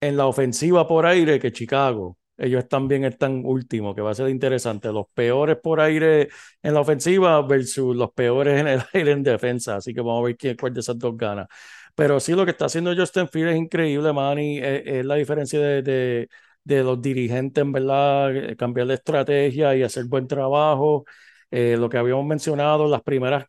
[0.00, 2.18] en la ofensiva por aire que Chicago.
[2.38, 4.92] Ellos también están últimos, que va a ser interesante.
[4.92, 6.28] Los peores por aire
[6.62, 9.76] en la ofensiva versus los peores en el aire en defensa.
[9.76, 11.48] Así que vamos a ver quién, cuál de esas dos gana.
[11.94, 14.58] Pero sí, lo que está haciendo Justin Fields es increíble, Manny.
[14.58, 16.28] Es, es la diferencia de,
[16.64, 21.04] de, los dirigentes, en verdad, eh, cambiar de estrategia y hacer buen trabajo.
[21.50, 23.46] Eh, lo que habíamos mencionado, las primeras,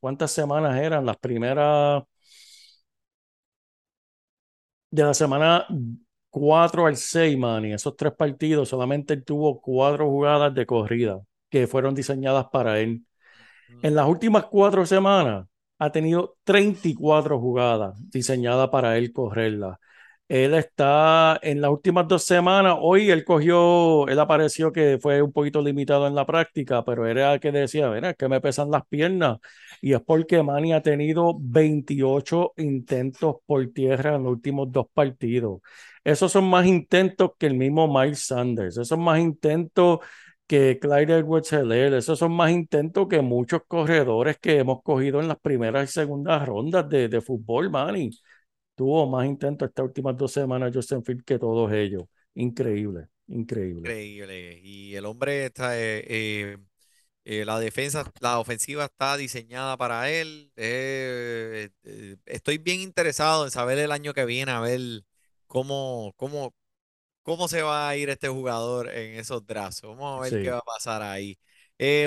[0.00, 1.04] ¿cuántas semanas eran?
[1.06, 2.02] Las primeras
[4.90, 5.66] de la semana
[6.30, 11.66] 4 al 6, Manny, esos tres partidos, solamente él tuvo cuatro jugadas de corrida que
[11.66, 13.04] fueron diseñadas para él.
[13.82, 15.46] En las últimas cuatro semanas
[15.78, 19.78] ha tenido 34 jugadas diseñadas para él correrlas.
[20.30, 25.32] Él está en las últimas dos semanas, hoy él cogió, él apareció que fue un
[25.32, 28.86] poquito limitado en la práctica, pero era que decía, mira, es que me pesan las
[28.86, 29.38] piernas.
[29.82, 35.62] Y es porque Manny ha tenido 28 intentos por tierra en los últimos dos partidos.
[36.04, 38.74] Esos son más intentos que el mismo Miles Sanders.
[38.76, 39.98] Esos son más intentos
[40.46, 41.96] que Clyde Edwards-Helaire.
[41.98, 46.46] Esos son más intentos que muchos corredores que hemos cogido en las primeras y segundas
[46.46, 48.10] rondas de, de fútbol, Manny.
[48.80, 52.04] Tuvo más intentos estas últimas dos semanas Justin Fields que todos ellos.
[52.34, 53.80] Increíble, increíble.
[53.80, 54.58] Increíble.
[54.62, 56.56] Y el hombre está, eh, eh,
[57.26, 60.50] eh, la defensa, la ofensiva está diseñada para él.
[62.24, 64.80] Estoy bien interesado en saber el año que viene, a ver
[65.46, 66.54] cómo, cómo,
[67.22, 69.82] cómo se va a ir este jugador en esos drafts.
[69.82, 70.42] Vamos a ver Sí.
[70.42, 71.38] qué va a pasar ahí.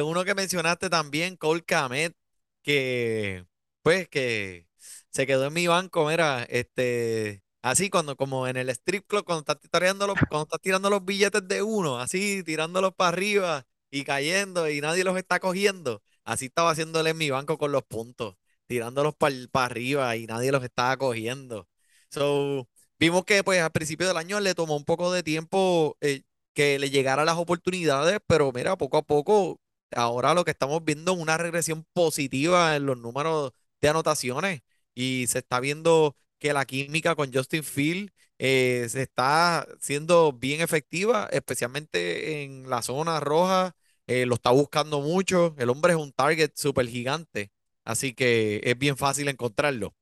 [0.04, 2.16] Uno que mencionaste también, Cole Kmet,
[2.64, 3.46] que
[3.84, 4.66] pues que
[5.14, 9.42] se quedó en mi banco, mira, este, así cuando, como en el strip club, cuando
[9.42, 14.04] estás tirando los, cuando estás tirando los billetes de uno, así tirándolos para arriba y
[14.06, 16.02] cayendo y nadie los está cogiendo.
[16.24, 20.64] Así estaba haciéndole en mi banco con los puntos, tirándolos para arriba y nadie los
[20.64, 21.68] estaba cogiendo.
[22.10, 22.68] So,
[23.00, 26.24] vimos que pues al principio del año le tomó un poco de tiempo eh,
[26.54, 29.60] que le llegaran las oportunidades, pero mira, poco a poco,
[29.92, 34.62] ahora lo que estamos viendo es una regresión positiva en los números de anotaciones
[34.96, 40.62] y se está viendo que la química con Justin Field eh, se está siendo bien
[40.62, 43.74] efectiva, especialmente en la zona roja.
[44.08, 45.56] eh, lo está buscando mucho.
[45.58, 47.52] El hombre es un target súper gigante,
[47.86, 49.96] así que es bien fácil encontrarlo.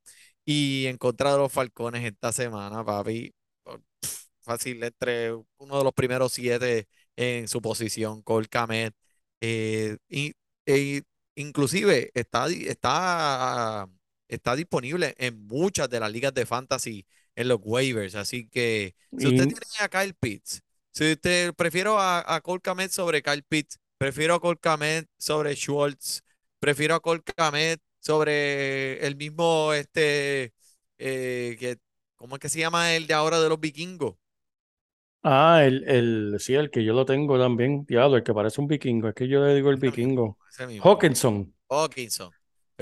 [0.44, 3.32] Y en contra de los Falcones esta semana, papi,
[3.64, 3.78] oh,
[4.42, 8.94] fácil entre uno de los primeros siete en su posición, Cole Kmet.
[9.40, 10.34] eh, y,
[10.66, 11.02] e
[11.34, 13.88] inclusive está, está,
[14.34, 18.14] está disponible en muchas de las ligas de fantasy en los waivers.
[18.14, 22.60] Así que si usted Y- tiene a Kyle Pitts, si usted prefiero a, a Cole
[22.60, 26.22] Kmet sobre Kyle Pitts, prefiero a Cole Kmet sobre Schwartz,
[26.60, 30.52] prefiero a Cole Kmet sobre el mismo este
[30.98, 31.78] eh, que
[32.16, 34.16] ¿cómo es que se llama el de ahora de los vikingos?
[35.24, 38.66] Ah, el, el, sí, el que yo lo tengo también, diablo, el que parece un
[38.66, 40.38] vikingo, es que yo le digo el vikingo.
[40.78, 41.54] Hawkinson.
[41.70, 42.32] Hawkinson.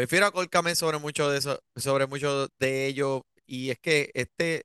[0.00, 3.20] Prefiero a Cole Kmet sobre mucho de eso, sobre mucho de ellos.
[3.46, 4.64] Y es que este,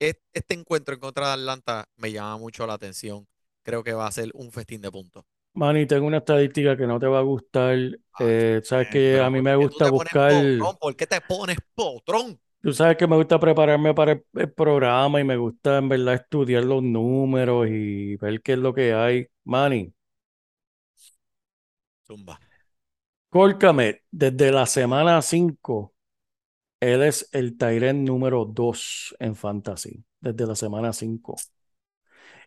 [0.00, 3.26] es- este encuentro en contra de Atlanta me llama mucho la atención.
[3.62, 5.24] Creo que va a ser un festín de puntos.
[5.54, 7.78] Manny, tengo una estadística que no te va a gustar.
[8.12, 10.76] Ay, Eh, sabes que a mí ¿por me gusta te pones buscar, potrón?
[10.78, 12.40] ¿Por qué te pones potrón?
[12.62, 16.14] tú sabes que me gusta prepararme para el, el programa y me gusta en verdad
[16.14, 19.26] estudiar los números y ver qué es lo que hay.
[19.44, 19.92] Manny,
[22.06, 22.38] Zumba.
[23.34, 25.92] Córcame, desde la semana 5,
[26.78, 31.34] él es el Tyrant número 2 en Fantasy, desde la semana 5.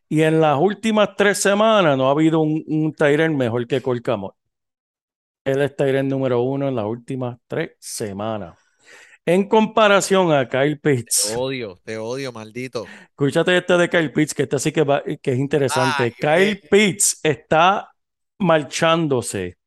[0.08, 4.34] Y en las últimas tres semanas no ha habido un, un Tyrant mejor que Colcamot.
[5.44, 8.58] Él es Tyrant número uno en las últimas tres semanas.
[9.26, 12.86] En comparación a Kyle Te Pitts, odio, te odio, maldito.
[13.10, 16.04] escúchate este de Kyle Pitts, que este sí que, va- que es interesante.
[16.04, 16.68] Ay, Kyle eh.
[16.72, 17.92] Pitts está
[18.40, 19.58] marchándose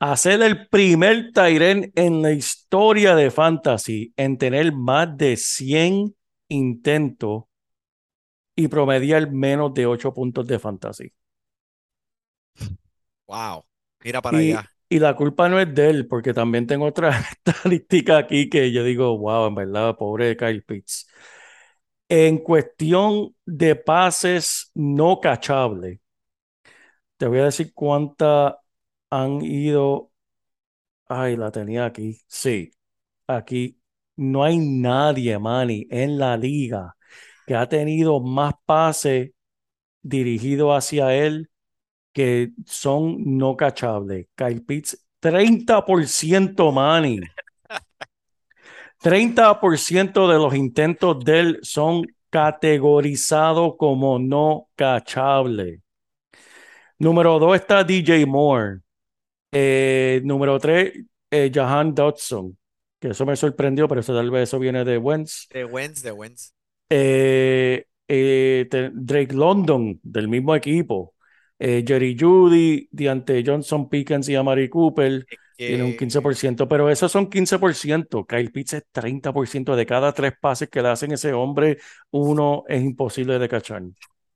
[0.00, 6.14] a ser el primer Tyrant en la historia de Fantasy en tener más de 100
[6.48, 7.44] intentos
[8.54, 11.12] y promediar menos de 8 puntos de Fantasy.
[13.26, 13.64] Wow.
[14.04, 14.70] Mira para Y, allá.
[14.88, 17.10] y la culpa no es de él, porque también tengo otra
[17.46, 21.08] estadística aquí que yo digo, wow, en verdad, pobre Kyle Pitts.
[22.10, 25.98] En cuestión de pases no cachables,
[27.16, 28.59] te voy a decir cuánta
[29.10, 30.12] han ido.
[31.08, 32.20] Ay, la tenía aquí.
[32.28, 32.72] Sí,
[33.26, 33.76] aquí.
[34.16, 36.96] No hay nadie, Manny, en la liga
[37.46, 39.30] que ha tenido más pases
[40.02, 41.50] dirigidos hacia él
[42.12, 44.26] que son no cachables.
[44.34, 47.20] Kyle Pitts, 30%, Manny.
[49.00, 55.80] 30% de los intentos de él son categorizados como no cachables.
[56.98, 58.80] Número dos está DJ Moore.
[59.52, 60.92] Eh, número tres,
[61.30, 62.56] eh, Jahan Dodson.
[62.98, 65.48] Que eso me sorprendió, pero eso tal vez eso viene de Wentz.
[65.50, 66.52] De Wentz, de Wentz.
[66.90, 71.14] Eh, eh, te- Drake London, del mismo equipo.
[71.58, 75.26] Jerry Judy, Deante Johnson, Pickens y Amari Cooper.
[75.56, 78.24] Tiene un que- 15%, pero esos son 15%.
[78.24, 79.76] Kyle Pitts es 30%.
[79.76, 81.76] De cada tres pases que le hacen ese hombre,
[82.12, 83.82] uno es imposible de cachar.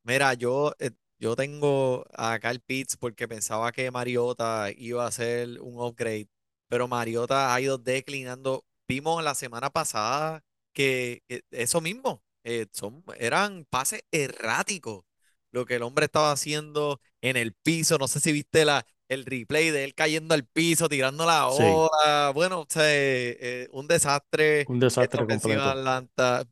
[0.02, 0.74] Mira, yo,
[1.18, 6.28] yo tengo a Kyle Pitts porque pensaba que Mariota iba a ser un upgrade,
[6.68, 8.64] pero Mariota ha ido declinando.
[8.88, 10.42] Vimos la semana pasada
[10.72, 15.04] que, que eso mismo, eh, son, eran pases erráticos.
[15.52, 19.24] Lo que el hombre estaba haciendo en el piso, no sé si viste la, el
[19.24, 21.62] replay de él cayendo al piso, tirando la Sí.
[21.62, 22.32] ola.
[22.34, 24.64] Bueno, o sea, eh, eh, un desastre.
[24.66, 25.62] Un desastre completo.
[25.70, 26.44] Atlanta.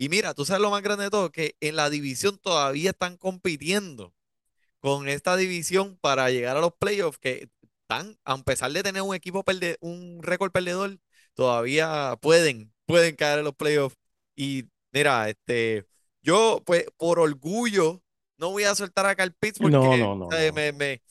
[0.00, 3.18] Y mira, tú sabes lo más grande de todo, que en la división todavía están
[3.18, 4.14] compitiendo
[4.80, 7.48] con esta división para llegar a los playoffs, que
[7.82, 10.98] están, a pesar de tener un equipo perde, un récord perdedor,
[11.34, 13.96] todavía pueden, pueden caer en los playoffs.
[14.36, 15.86] Y mira, este,
[16.22, 18.02] yo, pues, por orgullo,
[18.38, 21.02] no voy a soltar a Kyle Pitts porque No, no, no, eh, me, me,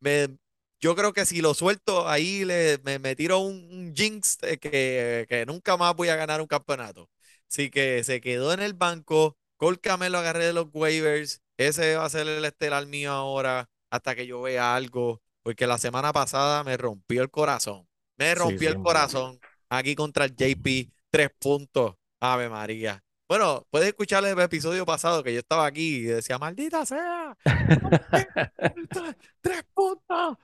[0.00, 0.38] me-
[0.80, 5.26] yo creo que si lo suelto ahí le, me, me tiro un, un jinx que,
[5.28, 7.10] que nunca más voy a ganar un campeonato.
[7.50, 9.36] Así que se quedó en el banco.
[9.56, 11.42] Cole Kmet lo agarré de los waivers.
[11.56, 15.22] Ese va a ser el estelar mío ahora hasta que yo vea algo.
[15.42, 17.86] Porque la semana pasada me rompió el corazón.
[18.16, 18.84] Me rompió sí, el mano.
[18.84, 19.40] corazón.
[19.68, 20.90] Aquí contra el JP.
[21.10, 21.94] Tres puntos.
[22.20, 23.04] Ave María.
[23.28, 27.36] Bueno, puedes escuchar el episodio pasado que yo estaba aquí y decía, maldita sea.
[29.40, 30.36] Tres puntos.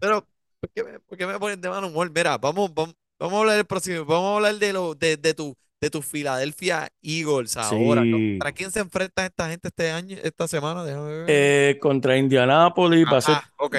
[0.00, 0.28] Pero,
[0.60, 2.10] ¿por qué me, por qué me ponen de mal humor?
[2.14, 4.04] Mira, vamos, vamos, vamos a hablar del próximo.
[4.04, 8.02] Vamos a hablar de, lo, de, de tu, de tu Philadelphia Eagles ahora.
[8.02, 8.36] Sí.
[8.38, 10.82] ¿Para quién se enfrenta esta gente este año, esta semana?
[10.84, 11.24] Déjame ver.
[11.28, 13.76] Eh, contra Indianapolis va a ser, Ajá, ok.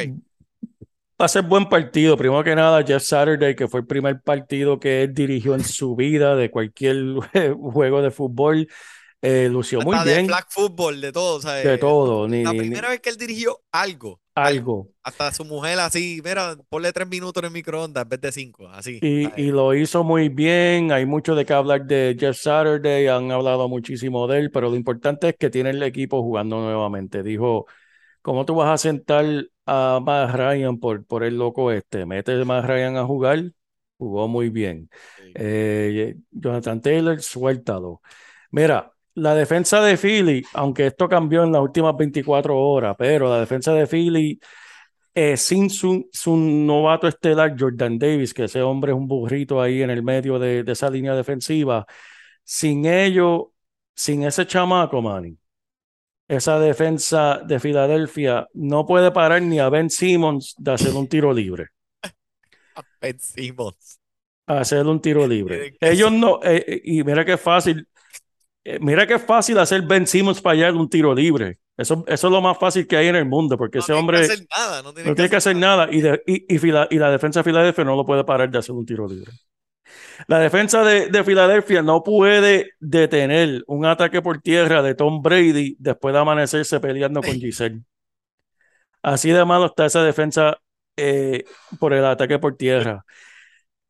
[1.19, 2.15] va a ser buen partido.
[2.17, 5.95] Primero que nada, Jeff Saturday, que fue el primer partido que él dirigió en su
[5.95, 6.97] vida de cualquier
[7.59, 8.67] juego de fútbol,
[9.21, 10.27] eh, lució muy Hasta de bien.
[10.27, 11.41] flag football, de todo.
[11.41, 14.89] sea, De todo, ni- la ni- primera ni- vez que él dirigió algo, algo.
[15.03, 18.67] Hasta su mujer así, mira, ponle tres minutos en el microondas en vez de cinco,
[18.69, 18.99] así.
[19.01, 20.91] Y, y lo hizo muy bien.
[20.91, 23.07] Hay mucho de qué hablar de Jeff Saturday.
[23.07, 27.21] Han hablado muchísimo de él, pero lo importante es que tiene el equipo jugando nuevamente.
[27.23, 27.67] Dijo,
[28.21, 29.25] ¿cómo tú vas a sentar
[29.65, 32.05] a Matt Ryan por, por el loco este?
[32.05, 33.43] Mete a Matt Ryan a jugar.
[33.97, 34.89] Jugó muy bien.
[35.17, 35.33] Sí.
[35.35, 38.01] Eh, Jonathan Taylor, suéltalo.
[38.51, 43.39] Mira, la defensa de Philly, aunque esto cambió en las últimas 24 horas, pero la
[43.39, 44.39] defensa de Philly,
[45.15, 49.81] eh, sin su, su novato estelar Jordan Davis, que ese hombre es un burrito ahí
[49.83, 51.85] en el medio de, de esa línea defensiva,
[52.43, 53.53] sin ello,
[53.95, 55.37] sin ese chamaco, Manny,
[56.27, 61.33] esa defensa de Filadelfia no puede parar ni a Ben Simmons de hacer un tiro
[61.33, 61.67] libre.
[63.01, 63.99] Ben Simmons.
[64.47, 65.67] a hacer un tiro libre.
[65.79, 67.87] Que Ellos no, eh, eh, y mira qué fácil,
[68.65, 71.59] eh, mira qué fácil hacer Ben Simmons de un tiro libre.
[71.77, 73.99] Eso, eso es lo más fácil que hay en el mundo, porque No ese que
[73.99, 76.87] hombre hacer nada, no tiene no tiene que hacer nada y, de- y, y, Fila-
[76.89, 79.31] y la defensa de Filadelfia no lo puede parar de hacer un tiro libre.
[80.27, 85.75] La defensa de, de Filadelfia no puede detener un ataque por tierra de Tom Brady
[85.79, 87.81] después de amanecerse peleando con Giselle.
[89.01, 90.57] Así de malo está esa defensa
[90.97, 91.43] eh,
[91.79, 93.05] por el ataque por tierra.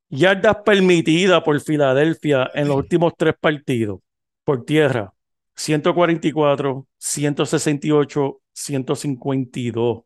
[0.10, 4.00] Yardas permitidas por Filadelfia en los últimos tres partidos
[4.46, 5.14] por tierra.
[5.56, 10.04] 144, 168, 152.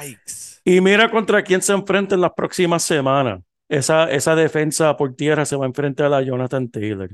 [0.00, 0.60] Yikes.
[0.64, 3.40] Y mira contra quién se enfrenta en las próximas semanas.
[3.68, 7.10] Esa, esa defensa por tierra se va a enfrentar a Jonathan Taylor,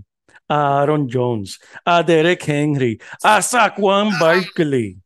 [0.49, 4.99] a Aaron Jones, a Derek Henry, a Saquon Barkley.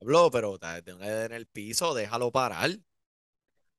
[0.00, 0.58] Habló, pero
[1.00, 2.70] en el piso, déjalo parar.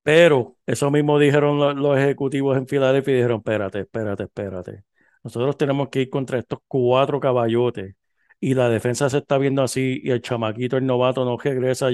[0.04, 4.84] Pero eso mismo dijeron lo- los, ejecutivos en Filadelfia y dijeron, espérate, espérate, espérate.
[5.26, 7.96] Nosotros tenemos que ir contra estos cuatro caballotes
[8.40, 11.90] y la defensa se está viendo así y el chamaquito, el novato, no regresa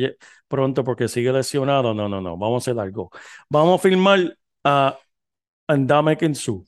[0.49, 1.93] pronto porque sigue lesionado.
[1.93, 3.09] No, no, no, vamos a hacer algo.
[3.49, 4.99] Vamos a firmar a
[5.67, 6.65] Andame Kensu.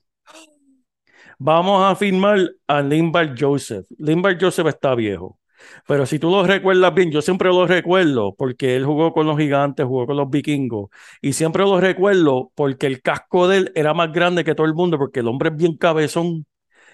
[1.37, 3.85] Vamos a firmar a Limbar Joseph.
[3.97, 5.39] Limbar Joseph está viejo.
[5.87, 9.37] Pero si tú lo recuerdas bien, yo siempre lo recuerdo porque él jugó con los
[9.37, 10.89] gigantes, jugó con los vikingos.
[11.21, 14.73] Y siempre lo recuerdo porque el casco de él era más grande que todo el
[14.73, 16.45] mundo, porque el hombre es bien cabezón.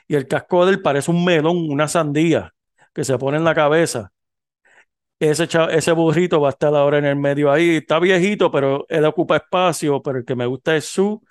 [0.10, 2.54] Y el casco de él parece un melón, una sandía
[2.94, 4.12] que se pone en la cabeza.
[5.20, 7.78] Ese, ese burrito va a estar ahora en el medio ahí.
[7.78, 10.02] Está viejito, pero él ocupa espacio.
[10.02, 11.22] Pero el que me gusta es su.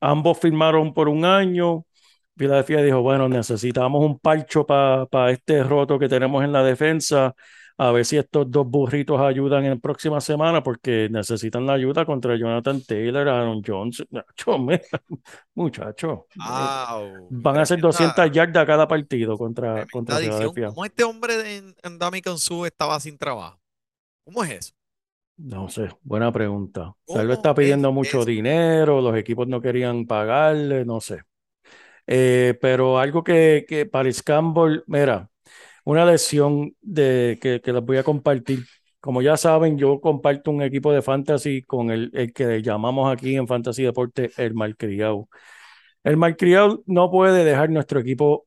[0.00, 1.84] Ambos firmaron por un año.
[2.36, 7.34] Filadelfia dijo, bueno, necesitamos un parcho para este roto que tenemos en la defensa.
[7.76, 12.36] A ver si estos dos burritos ayudan en próxima semana porque necesitan la ayuda contra
[12.36, 14.04] Jonathan Taylor, Aaron Jones.
[14.10, 14.80] Nacho, mira,
[15.54, 20.18] Muchacho, eh, Wow, van a hacer tremenda- 200 yardas cada partido contra, contra.
[20.18, 20.68] Filadelfia.
[20.68, 23.60] ¿Cómo este hombre en, en Dami Su estaba sin trabajo?
[24.24, 24.72] ¿Cómo es eso?
[25.36, 26.94] No sé, buena pregunta.
[27.06, 28.26] Tal vez ¿Cómo está pidiendo es mucho eso?
[28.26, 31.22] dinero, los equipos no querían pagarle, no sé.
[32.06, 35.28] Eh, pero algo que, que Paris Campbell, mira,
[35.84, 38.60] una lección de, que, que les voy a compartir.
[39.00, 43.36] Como ya saben, yo comparto un equipo de fantasy con el, el que llamamos aquí
[43.36, 45.28] en Fantasy Deporte el malcriado.
[46.04, 48.46] El malcriado no puede dejar nuestro equipo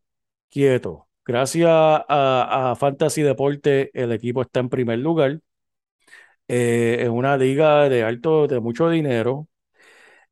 [0.50, 1.08] quieto.
[1.26, 5.40] Gracias a, a Fantasy Deporte, el equipo está en primer lugar.
[6.48, 9.48] Eh, en una liga de alto, de mucho dinero.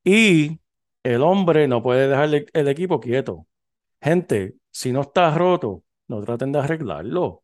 [0.04, 0.60] Y
[1.04, 3.48] el hombre no puede dejar el, el equipo quieto.
[4.02, 7.44] Gente, si no está roto, no traten de arreglarlo.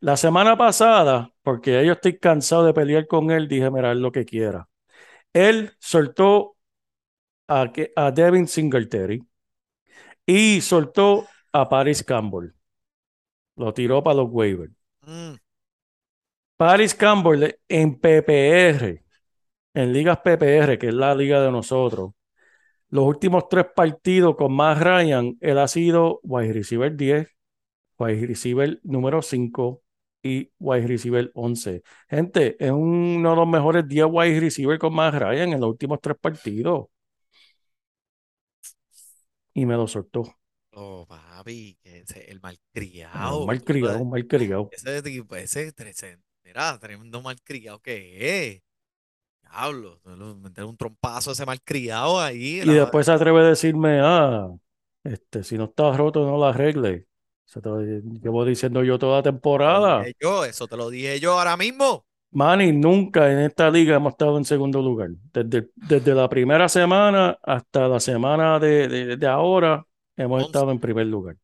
[0.00, 4.24] La semana pasada, porque yo estoy cansado de pelear con él, dije, mira, lo que
[4.24, 4.68] quiera.
[5.32, 6.56] Él soltó
[7.48, 9.26] a, a Devin Singletary
[10.26, 12.52] y soltó a Paris Campbell.
[13.56, 14.72] Lo tiró para los waivers.
[15.02, 15.34] Mm,
[16.56, 19.04] Paris Campbell en PPR,
[19.74, 22.12] en ligas PPR, que es la liga de nosotros,
[22.90, 27.28] los últimos tres partidos con más Ryan, él ha sido wide receiver 10,
[27.98, 29.82] wide receiver número 5
[30.22, 31.82] y wide receiver 11.
[32.08, 36.00] Gente, es uno de los mejores 10 wide receiver con más Ryan en los últimos
[36.00, 36.86] tres partidos.
[39.52, 40.38] Y me lo soltó.
[40.72, 43.46] Oh, papi, ese- el Un malcriado.
[43.46, 44.64] malcriado, tú un malcriado.
[44.70, 48.62] Ese tipo, ese, ese, mira, tremendo malcriado que es.
[49.42, 50.00] Diablo,
[50.40, 52.60] meter un trompazo a ese malcriado ahí.
[52.60, 54.48] Y la- después se atreve a decirme, ah,
[55.04, 57.06] este, si no está roto, no lo arregle.
[57.48, 60.04] Eso te lo llevo diciendo yo toda temporada.
[60.20, 62.04] yo, eso te lo dije yo ahora mismo.
[62.30, 65.10] Manny, nunca en esta liga hemos estado en segundo lugar.
[65.32, 69.86] Desde, desde la primera semana hasta la semana de, de- de ahora,
[70.16, 71.36] hemos estado en primer lugar.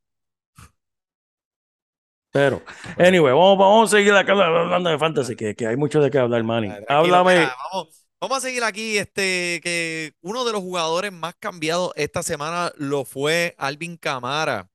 [2.33, 2.63] Pero,
[2.99, 6.19] anyway, vamos, vamos a seguir acá hablando de fantasy, que, que hay mucho de qué
[6.19, 6.69] hablar, Manny.
[6.89, 7.35] Háblame.
[7.39, 8.99] mira, vamos, vamos a seguir aquí.
[8.99, 14.69] Este, que uno de los jugadores más cambiados esta semana lo fue Alvin Camara.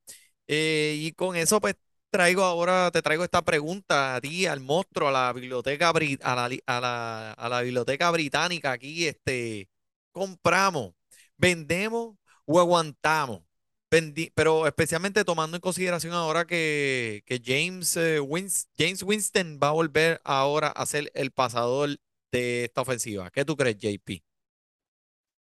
[0.52, 1.76] Eh, y con eso, pues,
[2.10, 5.94] traigo ahora, te traigo esta pregunta a ti, al monstruo, a la biblioteca, a
[6.34, 9.68] la, a la, a la biblioteca británica aquí, este,
[10.12, 10.92] compramos,
[11.36, 13.42] vendemos o aguantamos.
[13.90, 19.68] Vendi- pero especialmente tomando en consideración ahora que, que James, eh, Wins- James Winston va
[19.68, 21.96] a volver ahora a ser el pasador
[22.32, 23.30] de esta ofensiva.
[23.30, 24.22] ¿Qué tú crees, JP?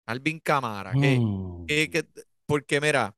[0.07, 2.07] Alvin Camara, ¿qué, Mm, qué- qué-
[2.47, 3.15] porque mira,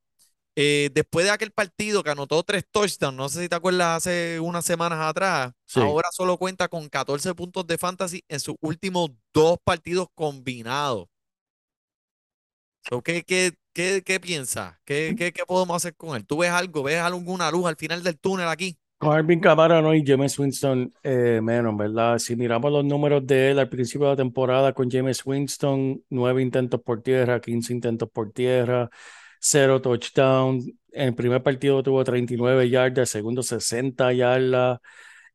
[0.55, 4.39] eh, después de aquel partido que anotó tres touchdowns, no sé si te acuerdas hace
[4.39, 5.79] unas semanas atrás, Sí.
[5.79, 11.07] ahora solo cuenta con 14 puntos de fantasy en sus últimos dos partidos combinados.
[12.89, 14.75] So, ¿qué, qué, qué, qué piensas?
[14.85, 16.25] ¿Qué, qué, qué podemos hacer con él?
[16.25, 16.83] ¿Tú ves algo?
[16.83, 18.77] ¿Ves alguna luz al final del túnel aquí?
[18.97, 22.17] Con Alvin Kamara no y James Winston eh, menos, ¿verdad?
[22.17, 26.41] Si miramos los números de él al principio de la temporada con James Winston, nueve
[26.41, 28.89] intentos por tierra, 15 intentos por tierra,
[29.47, 30.59] cero touchdown.
[30.91, 34.79] En el primer partido tuvo 39 yardas, el segundo 60 yardas.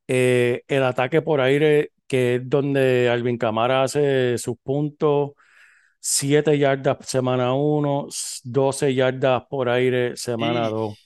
[0.08, 5.30] Eh, el ataque por aire, que es donde Alvin Kamara hace sus puntos,
[6.00, 8.08] 7 yardas semana 1,
[8.42, 10.98] 12 yardas por aire semana Y- 2.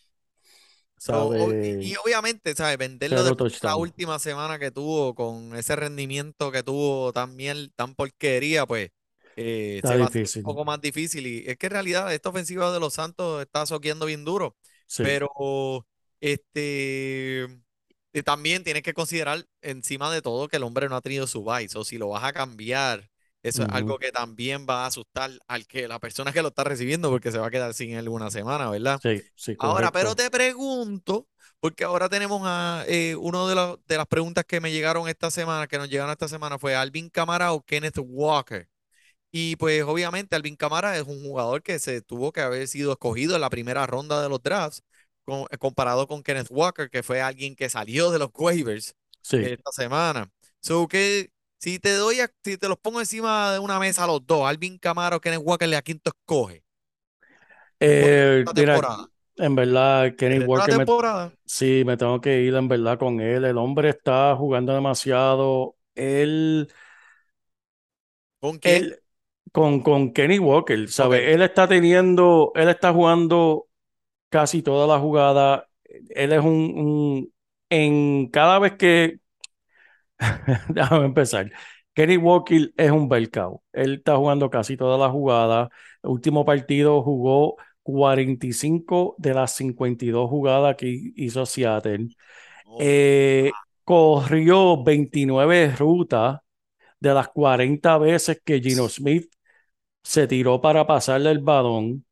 [0.96, 1.78] So, o- ¿Sabe?
[1.82, 2.78] y, y obviamente, ¿sabes?
[2.78, 8.64] Venderlo de la última semana que tuvo con ese rendimiento que tuvo también tan porquería,
[8.64, 8.88] pues
[9.36, 11.26] eh, se va un poco más difícil.
[11.26, 14.56] Y es que en realidad esta ofensiva de los Santos está soqueando bien duro,
[14.86, 15.02] Sí.
[15.02, 15.30] pero
[16.20, 17.48] este
[18.12, 21.42] y también tienes que considerar encima de todo que el hombre no ha tenido su
[21.42, 21.68] bye.
[21.74, 23.10] O si lo vas a cambiar,
[23.42, 26.62] eso es algo que también va a asustar al que la persona que lo está
[26.64, 29.00] recibiendo porque se va a quedar sin él una semana, ¿verdad?
[29.02, 31.26] Sí, sí, Ahora, pero te pregunto,
[31.58, 35.30] porque ahora tenemos a eh, uno de, los- de las preguntas que me llegaron esta
[35.30, 38.68] semana, que nos llegaron esta semana, fue Alvin Kamara o Kenneth Walker.
[39.36, 43.34] Y pues obviamente Alvin Kamara es un jugador que se tuvo que haber sido escogido
[43.34, 44.82] en la primera ronda de los drafts,
[45.24, 49.38] con- comparado con Kenneth Walker, que fue alguien que salió de los waivers Sí.
[49.40, 50.30] esta semana.
[50.60, 54.06] So que si te doy, a- si te los pongo encima de una mesa a
[54.06, 56.62] los dos, Alvin Kamara o Kenneth Walker, ¿a quién tú escoges?
[57.80, 58.80] Eh, mira,
[59.36, 60.86] en verdad, Kenny ¿El resto de la Walker, me-
[61.46, 63.44] sí, me tengo que ir en verdad con él.
[63.44, 65.76] El hombre está jugando demasiado.
[65.94, 66.68] Él,
[68.40, 68.84] ¿Con quién?
[68.84, 69.02] él,
[69.54, 71.22] con, con Kenny Walker, ¿sabes?
[71.34, 73.68] Él está teniendo, él está jugando
[74.30, 75.68] casi toda la jugada.
[76.10, 77.34] Él es un, un-
[77.70, 79.20] en cada vez que,
[80.68, 81.50] déjame empezar.
[81.94, 83.62] Kenny Walker es un belcao.
[83.72, 85.68] Él está jugando casi toda la jugada.
[86.02, 92.08] El último partido jugó 45 de las 52 jugadas que hizo Seattle.
[92.66, 93.52] Oh, Eh,
[93.84, 96.40] corrió 29 rutas
[97.00, 99.30] de las 40 veces que Gino Smith
[100.04, 102.06] se tiró para pasarle el balón.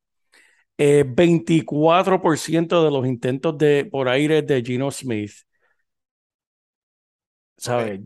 [0.78, 5.32] Eh, 24% de los intentos de, por aire de Gino Smith.
[7.57, 8.01] ¿Sabes?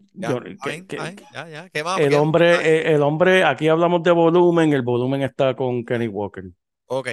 [1.99, 6.45] el hombre, eh, el hombre, aquí hablamos de volumen, el volumen está con Kenny Walker.
[6.87, 7.09] Ok.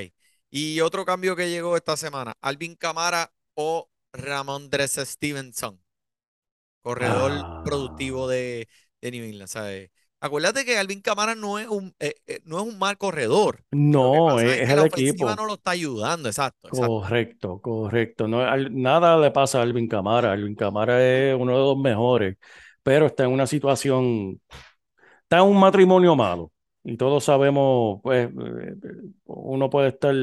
[0.49, 5.81] Y otro cambio que llegó esta semana, Alvin Kamara o Ramondres Stevenson,
[6.81, 7.61] corredor Ah.
[7.63, 8.67] productivo de,
[9.01, 9.89] de New England, ¿sabes?
[10.25, 13.63] Acuérdate que Alvin Kamara no es un, eh, eh, no es un mal corredor.
[13.71, 15.25] No, es, es es que el la equipo.
[15.35, 16.89] no lo está ayudando, exacto, exacto.
[16.89, 18.27] Correcto, correcto.
[18.27, 20.31] No, al- nada le pasa a Alvin Camara.
[20.31, 22.37] Alvin Camara es uno de los mejores,
[22.81, 24.41] pero está en una situación,
[25.23, 26.51] está en un matrimonio malo.
[26.83, 28.75] Y todos sabemos, pues, eh,
[29.25, 30.15] uno puede estar,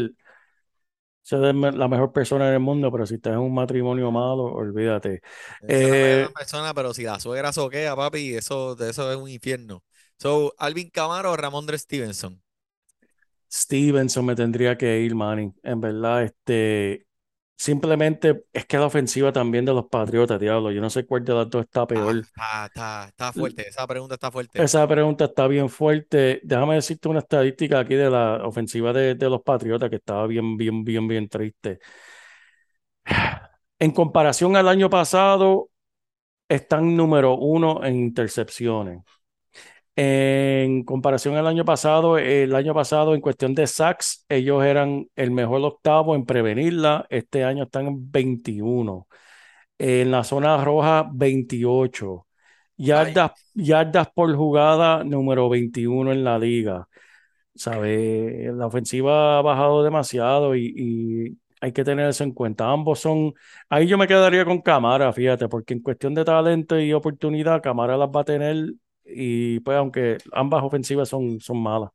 [1.30, 5.22] ser la mejor persona en el mundo, pero si estás en un matrimonio malo, olvídate.
[5.60, 9.28] Es Eh, primera persona, pero si la suegra soquea, papi, eso, de eso es un
[9.28, 9.84] infierno.
[10.18, 12.42] So, Alvin Kamara o Ramondre Stevenson.
[13.48, 15.52] Stevenson me tendría que ir, Manny.
[15.62, 17.06] En verdad, este,
[17.60, 20.70] simplemente es que la ofensiva también de los Patriotas, diablo.
[20.72, 22.24] Yo no sé cuál de las dos está Ah, peor.
[22.24, 24.64] está, está, está fuerte, esa pregunta está fuerte.
[24.64, 26.40] Esa pregunta está bien fuerte.
[26.42, 30.56] Déjame decirte una estadística aquí de la ofensiva de, de los Patriotas que estaba bien,
[30.56, 31.78] bien, bien, bien triste.
[33.78, 35.70] En comparación al año pasado,
[36.48, 39.00] están número uno en intercepciones.
[40.02, 45.30] En comparación al año pasado, el año pasado en cuestión de sacks, ellos eran el
[45.30, 47.06] mejor octavo en prevenirla.
[47.10, 49.06] Este año están en 21.
[49.78, 52.26] En la zona roja, 28.
[52.78, 56.88] Yardas, yardas por jugada, número 21 en la liga.
[57.54, 58.50] ¿Sabe?
[58.54, 62.70] La ofensiva ha bajado demasiado y, y hay que tener eso en cuenta.
[62.72, 63.34] Ambos son.
[63.68, 67.96] Ahí yo me quedaría con Camara, fíjate, porque en cuestión de talento y oportunidad, Camara
[67.98, 68.74] las va a tener.
[69.14, 71.90] Y pues, aunque ambas ofensivas son, son malas.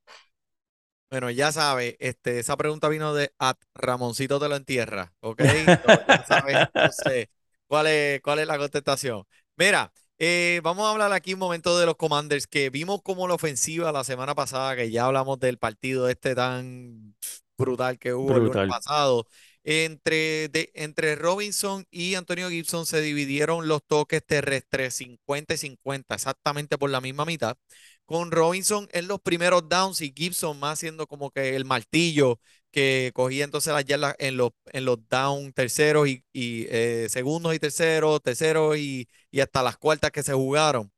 [1.09, 5.41] Bueno, ya sabes, este, esa pregunta vino de at Ramoncito te lo entierra, ¿ok?
[6.09, 7.27] Ya sabes entonces
[7.67, 9.23] cuál es, cuál es la contestación.
[9.55, 13.35] Mira, eh, vamos a hablar aquí un momento de los Commanders, que vimos como la
[13.35, 17.15] ofensiva la semana pasada, que ya hablamos del partido este tan
[17.57, 18.67] brutal que hubo el lunes Brutal.
[18.67, 19.25] pasado.
[19.67, 26.77] Entre, entre Robinson y Antonio Gibson se dividieron los toques terrestres 50 y 50, exactamente
[26.77, 27.57] por la misma mitad
[28.05, 32.39] con Robinson en los primeros downs y Gibson más siendo como que el martillo
[32.71, 37.55] que cogía entonces las yardas en los, en los downs terceros y, y, eh, segundos
[37.55, 40.91] y terceros, terceros y, y hasta las cuartas que se jugaron.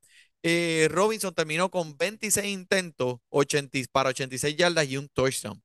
[0.44, 5.62] Eh, Robinson terminó con 26 intentos 80, para 86 yardas y un touchdown.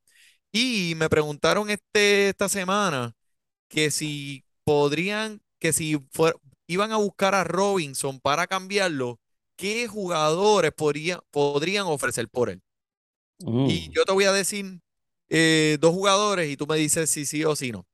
[0.53, 3.15] Y me preguntaron este, esta semana
[3.69, 6.39] que si podrían, que si fuer-
[6.69, 9.21] iban a buscar a Robinson para cambiarlo,
[9.57, 12.63] ¿qué jugadores podría- podrían ofrecer por él?
[13.43, 13.69] Mm.
[13.69, 14.81] Y yo te voy a decir
[15.35, 17.87] eh, dos jugadores y tú me dices si sí o si no.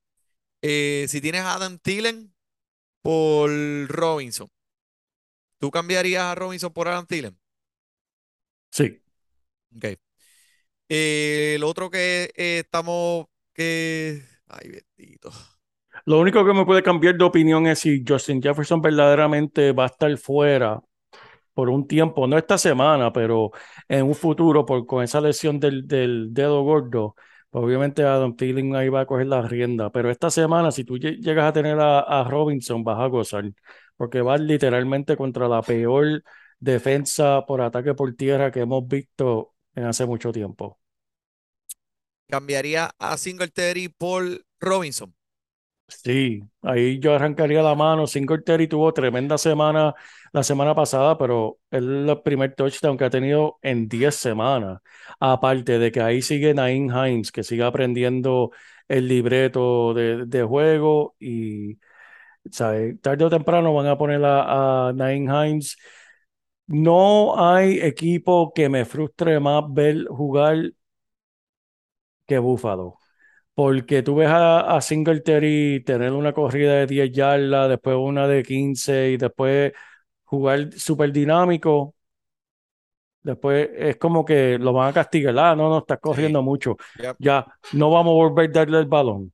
[0.63, 2.35] Eh, si tienes a Adam Thielen
[3.03, 3.51] por
[3.89, 4.49] Robinson,
[5.59, 7.39] ¿tú cambiarías a Robinson por Adam Thielen?
[8.71, 9.01] Sí.
[9.77, 9.99] Ok.
[10.89, 15.31] Eh, el otro que eh, estamos, que, ay, bendito.
[16.05, 19.87] Lo único que me puede cambiar de opinión es si Justin Jefferson verdaderamente va a
[19.87, 20.81] estar fuera
[21.55, 23.53] por un tiempo, no esta semana, pero
[23.89, 27.17] en un futuro, por, con esa lesión del, del dedo gordo,
[27.51, 29.91] pues obviamente Adam Thielen ahí va a coger la rienda.
[29.93, 33.45] Pero esta semana, si tú lle- llegas a tener a, a Robinson, vas a gozar,
[33.97, 36.23] porque vas literalmente contra la peor
[36.61, 40.79] defensa por ataque por tierra que hemos visto en hace mucho tiempo.
[42.31, 44.25] Cambiaría a Singletary por
[44.61, 45.15] Robinson.
[45.91, 48.07] Sí, ahí yo arrancaría la mano.
[48.07, 49.95] Singletary tuvo tremenda semana
[50.33, 54.81] la semana pasada, pero es el primer touchdown que ha tenido en 10 semanas.
[55.19, 58.51] Aparte de que ahí sigue Naeem Hines, que sigue aprendiendo
[58.87, 61.79] el libreto de, de juego y
[63.03, 65.77] tarde o temprano van a poner a, a Naeem Hines.
[66.69, 70.73] No hay equipo que me frustre más ver jugar
[72.27, 72.99] que Buffalo.
[73.55, 78.43] Porque tú ves a, a Singletary tener una corrida de 10 yardas, después una de
[78.45, 79.73] 15 y después
[80.25, 81.95] jugar súper dinámico.
[83.23, 85.39] Después es como que lo van a castigar.
[85.39, 86.77] Ah, no, no, estás corriendo Sí, mucho.
[86.99, 89.33] yep, Ya, no vamos a volver a darle el balón.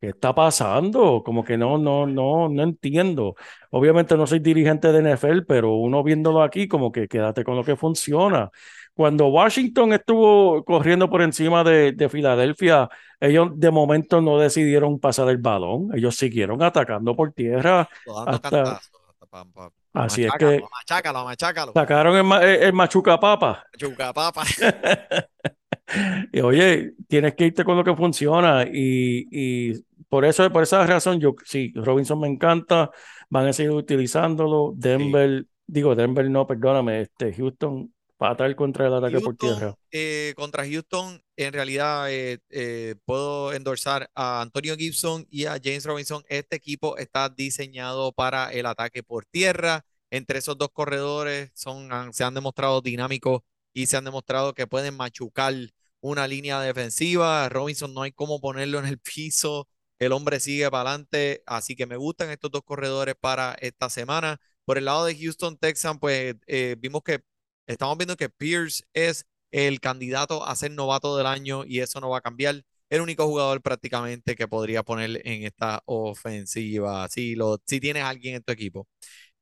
[0.00, 1.22] ¿Qué está pasando?
[1.24, 3.34] Como que no, no, no, no entiendo.
[3.70, 7.64] Obviamente no soy dirigente de NFL, pero uno viéndolo aquí, como que quédate con lo
[7.64, 8.50] que funciona.
[8.94, 12.88] Cuando Washington estuvo corriendo por encima de, de Filadelfia,
[13.20, 15.90] ellos de momento no decidieron pasar el balón.
[15.94, 17.88] Ellos siguieron atacando por tierra
[18.26, 18.50] hasta.
[18.50, 18.90] cantazos.
[19.30, 21.72] hasta Así es que machácalo, machácalo.
[21.72, 23.64] sacaron el, el- Machuca Papa.
[23.78, 24.42] Chuca papa.
[26.32, 30.86] Y oye, tienes que irte con lo que funciona y, y por eso, por esa
[30.86, 32.90] razón, yo sí, Robinson me encanta,
[33.28, 34.72] van a seguir utilizándolo.
[34.74, 34.80] Sí.
[34.80, 39.74] Denver, digo Denver no, perdóname, este Houston fatal contra el ataque por tierra.
[39.90, 45.84] Eh, contra Houston, en realidad eh, eh, puedo endorsar a Antonio Gibson y a James
[45.84, 46.22] Robinson.
[46.28, 49.84] Este equipo está diseñado para el ataque por tierra.
[50.10, 53.40] Entre esos dos corredores son, han- se han demostrado dinámicos
[53.76, 55.54] y se han demostrado que pueden machucar
[56.00, 57.48] una línea defensiva.
[57.50, 59.68] Robinson no hay cómo ponerlo en el piso.
[59.98, 61.42] El hombre sigue para adelante.
[61.46, 64.38] Así que me gustan estos dos corredores para esta semana.
[64.64, 67.20] Por el lado de Houston Texans, pues eh, vimos que
[67.66, 72.10] Estamos viendo que Pierce es el candidato a ser novato del año y eso no
[72.10, 72.62] va a cambiar.
[72.88, 78.08] El único jugador prácticamente que podría poner en esta ofensiva, si, lo, si tienes a
[78.10, 78.86] alguien en tu equipo.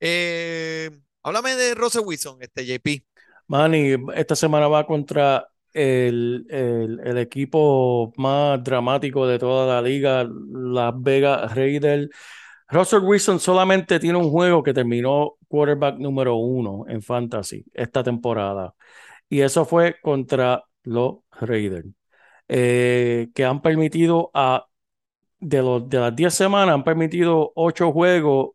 [0.01, 0.91] Eh,
[1.22, 3.05] háblame de Russell Wilson, este JP.
[3.49, 10.95] Manny, esta semana va contra el, el, equipo más dramático de toda la liga, Las
[10.97, 12.09] Vegas Raiders.
[12.68, 18.74] Russell Wilson solamente tiene un juego que terminó quarterback número uno en Fantasy esta temporada.
[19.28, 21.88] Y eso fue contra los Raiders,
[22.49, 24.66] eh, que han permitido a,
[25.40, 28.51] de, los, de las 10 semanas, han permitido 8 juegos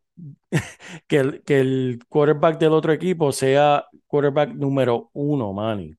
[1.07, 5.95] que el, que el quarterback del otro equipo sea quarterback número uno, Manny.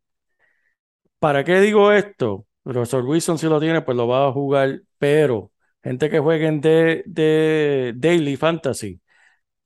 [1.19, 2.47] ¿Para qué digo esto?
[2.65, 5.53] Russell Wilson si lo tiene, pues lo va a jugar, pero
[5.83, 9.01] gente que jueguen de, de Daily Fantasy,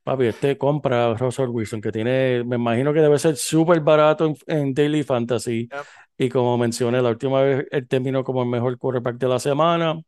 [0.05, 4.27] papi, este compra a Russell Wilson, que tiene, me imagino que debe ser súper barato
[4.27, 5.69] en, en Daily Fantasy.
[5.73, 5.87] Yep.
[6.19, 10.01] Y como mencioné, la última vez él terminó como el mejor quarterback de la semana.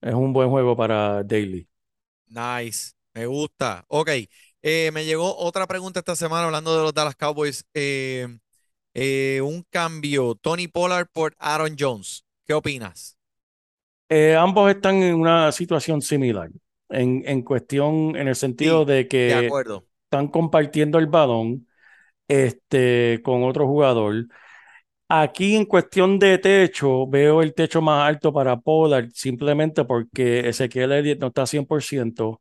[0.00, 1.66] Es un buen juego para Daily.
[2.28, 3.84] Nice, me gusta.
[3.88, 4.10] Ok,
[4.62, 7.64] eh, me llegó otra pregunta esta semana hablando de los Dallas Cowboys.
[7.74, 8.28] Eh,
[8.94, 12.24] eh, un cambio, Tony Pollard por Aaron Jones.
[12.46, 13.18] ¿Qué opinas?
[14.38, 16.50] Ambos están en una situación similar,
[16.88, 19.86] en, en cuestión, en el sentido Sí, de de que acuerdo.
[20.04, 21.68] están compartiendo el balón
[22.28, 24.28] este, con otro jugador.
[25.08, 30.92] Aquí en cuestión de techo, veo el techo más alto para Pollard, simplemente porque Ezequiel
[30.92, 32.40] Elliott no está 100%.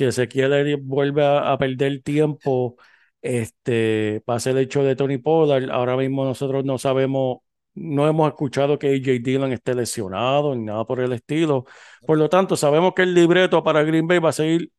[0.00, 2.76] Si Ezequiel vuelve a, a perder tiempo,
[3.20, 5.70] este, pasa el hecho de Tony Pollard.
[5.70, 7.38] Ahora mismo nosotros no sabemos,
[7.74, 11.66] no hemos escuchado que AJ Dillon esté lesionado ni nada por el estilo.
[12.06, 14.72] Por lo tanto, sabemos que el libreto para Green Bay va a seguir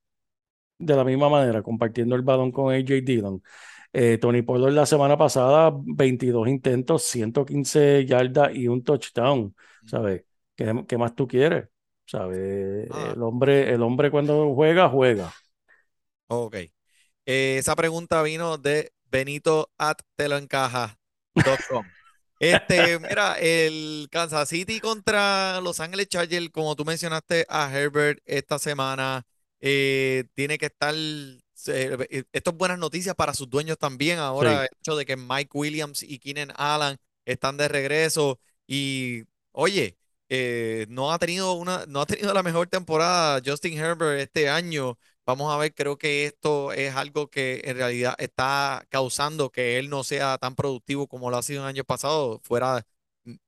[0.79, 3.41] de la misma manera, compartiendo el balón con AJ Dillon.
[3.93, 9.55] Eh, Tony Pollard la semana pasada, 22 intentos, 115 yardas y un touchdown,
[9.85, 10.23] ¿sabes?
[10.55, 11.70] ¿Qué, qué más tú quieres?
[12.11, 12.89] ¿Sabes?
[12.89, 15.31] Ah, El hombre, el hombre cuando juega, juega.
[16.27, 16.55] ok.
[17.25, 21.93] Eh, esa pregunta vino de Benito at teloencaja.com.
[22.39, 28.59] Este, mira, el Kansas City contra Los Ángeles Chargers, como tú mencionaste a Herbert esta
[28.59, 29.25] semana,
[29.59, 30.95] eh, tiene que estar.
[30.95, 34.19] eh, esto es buenas noticias para sus dueños también.
[34.19, 38.39] Ahora, Sí, el hecho de que Mike Williams y Keenan Allen están de regreso.
[38.67, 39.97] Y, oye,
[40.33, 44.97] eh, no ha tenido una, no ha tenido la mejor temporada Justin Herbert este año.
[45.25, 49.89] Vamos a ver, creo que esto es algo que en realidad está causando que él
[49.89, 52.39] no sea tan productivo como lo ha sido en años pasados.
[52.43, 52.85] Fuera,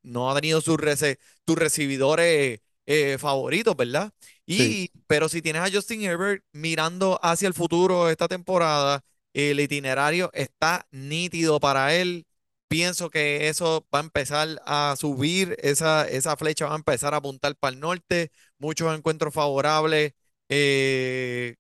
[0.03, 1.17] no ha tenido sus, rece-
[1.47, 4.11] sus recibidores eh, favoritos, ¿verdad?
[4.57, 9.01] sí, Y, pero si tienes a Justin Herbert mirando hacia el futuro esta temporada,
[9.34, 12.25] el itinerario está nítido para él.
[12.74, 17.17] Pienso que eso va a empezar a subir, esa, esa flecha va a empezar a
[17.17, 20.13] apuntar para el norte, muchos encuentros favorables
[20.49, 21.55] eh,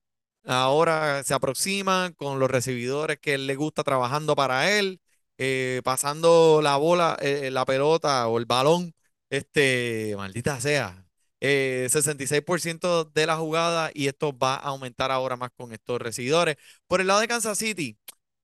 [0.45, 5.01] ahora se aproximan con los recibidores que él le gusta trabajando para él,
[5.37, 8.93] eh, pasando la bola, eh, la pelota o el balón,
[9.29, 11.05] este, maldita sea,
[11.41, 16.55] eh, 66% de la jugada y esto va a aumentar ahora más con estos recibidores.
[16.87, 17.97] Por el lado de Kansas City,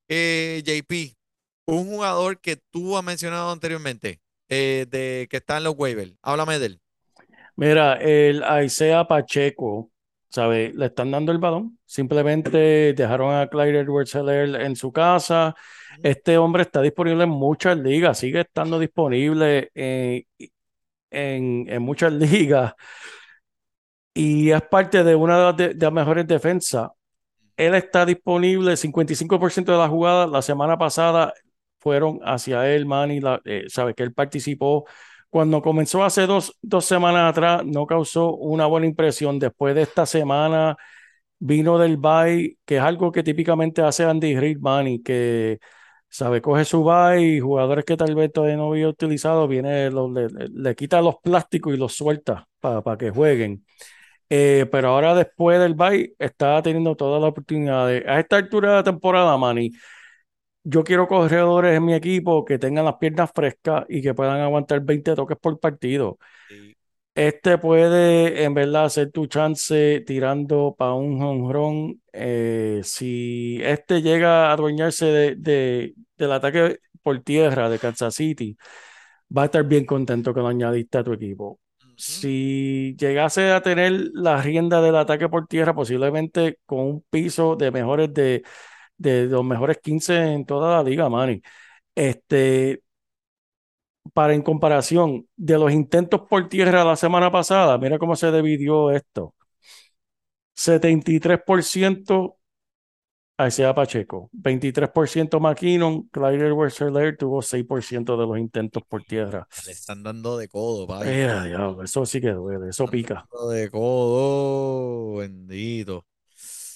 [0.08, 1.19] JP,
[1.78, 6.60] un jugador que tú has mencionado anteriormente, eh, de, que está en los waivers, háblame
[6.60, 6.82] de él.
[7.56, 9.92] Mira, el Isaiah Pacheco,
[10.30, 10.72] ¿sabe?
[10.76, 11.78] Le están dando el balón.
[11.86, 15.56] Simplemente dejaron a Clyde Edwards-Helaire en su casa.
[16.04, 20.26] Este hombre está disponible en muchas ligas, sigue estando disponible en,
[21.12, 22.74] en, en muchas ligas
[24.14, 26.90] y es parte de una de las, de- de las mejores defensas.
[27.58, 31.34] Él está disponible, 55% de las jugadas la semana pasada
[31.80, 34.86] fueron hacia él, Manny, la, eh, que él participó.
[35.30, 39.40] Cuando comenzó hace dos, dos semanas atrás, no causó una buena impresión.
[39.40, 40.76] Después de esta semana,
[41.40, 45.60] vino del bye, que es algo que típicamente hace Andy Reid, Manny, que
[46.10, 50.76] sabe, coge su bye jugadores que tal vez todavía no había utilizado, viene, le, le-
[50.76, 53.66] quita los plásticos y los suelta para que jueguen.
[54.30, 58.04] Eh, pero ahora después del bye está teniendo todas las oportunidades.
[58.08, 59.72] A esta altura de la temporada, Manny,
[60.64, 64.82] yo quiero corredores en mi equipo que tengan las piernas frescas y que puedan aguantar
[64.82, 66.18] 20 toques por partido.
[66.48, 66.76] Sí.
[67.16, 72.02] Este puede, en verdad, ser tu chance tirando para un jonrón.
[72.14, 78.58] Eh, si este llega a adueñarse de, de- del ataque por tierra de Kansas City,
[79.36, 81.60] va a estar bien contento que lo añadiste a tu equipo.
[81.96, 87.72] Si llegase a tener la rienda del ataque por tierra, posiblemente con un piso de
[87.72, 88.44] mejores de,
[89.00, 91.42] de los mejores 15 en toda la liga, Manny.
[91.96, 92.84] Este,
[94.14, 98.92] para en comparación de los intentos por tierra la semana pasada, mira cómo se dividió
[98.92, 99.34] esto.
[100.56, 102.36] 73%
[103.48, 109.48] Isaiah Pacheco, 23% McKinnon, Clyde Edwards-Helaire tuvo 6% de los intentos por tierra.
[109.66, 110.86] Le están dando de codo.
[111.06, 113.26] Eh, diablo, eso sí que duele, eso Están pica.
[113.50, 116.06] de codo, bendito.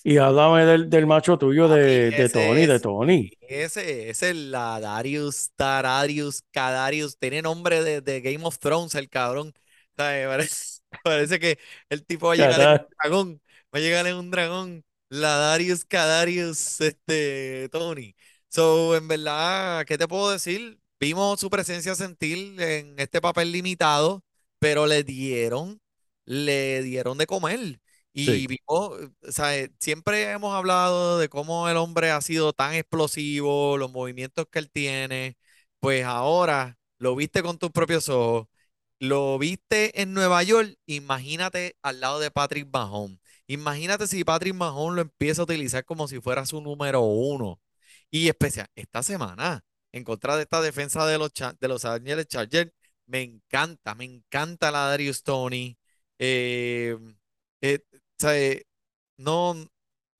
[0.03, 3.31] Y háblame del, del macho tuyo de, de ese Tony, de Tony.
[3.41, 9.53] ese es el Darius, Tararius, Cadarius, tiene nombre de, de Game of Thrones, el cabrón.
[9.97, 10.27] ¿Sabe?
[10.27, 13.41] Parece, parece que el tipo va a llegar en un dragón,
[13.73, 18.15] va a llegar en un dragón, la Darius, Cadarius, este, Tony.
[18.49, 20.79] So, en verdad, ¿qué te puedo decir?
[20.99, 24.23] Vimos su presencia sentir en este papel limitado,
[24.59, 25.81] pero le dieron,
[26.25, 27.79] le dieron de comer.
[28.15, 28.59] Y vimos,
[29.27, 33.91] o sea, eh, siempre hemos hablado de cómo el hombre ha sido tan explosivo, los
[33.91, 35.35] movimientos que él tiene.
[35.79, 38.47] Pues ahora lo viste con tus propios ojos,
[38.99, 40.75] lo viste en Nueva York.
[40.85, 43.19] Imagínate al lado de Patrick Mahomes.
[43.47, 47.59] Imagínate si Patrick Mahomes lo empieza a utilizar como si fuera su número uno.
[48.11, 52.71] Y especial, esta semana, en contra de esta defensa de los, de los Angeles Chargers,
[53.07, 55.77] me encanta, me encanta la Darius Tony.
[56.19, 56.95] Eh,
[57.61, 57.79] eh,
[58.19, 58.65] sea, eh,
[59.17, 59.55] no,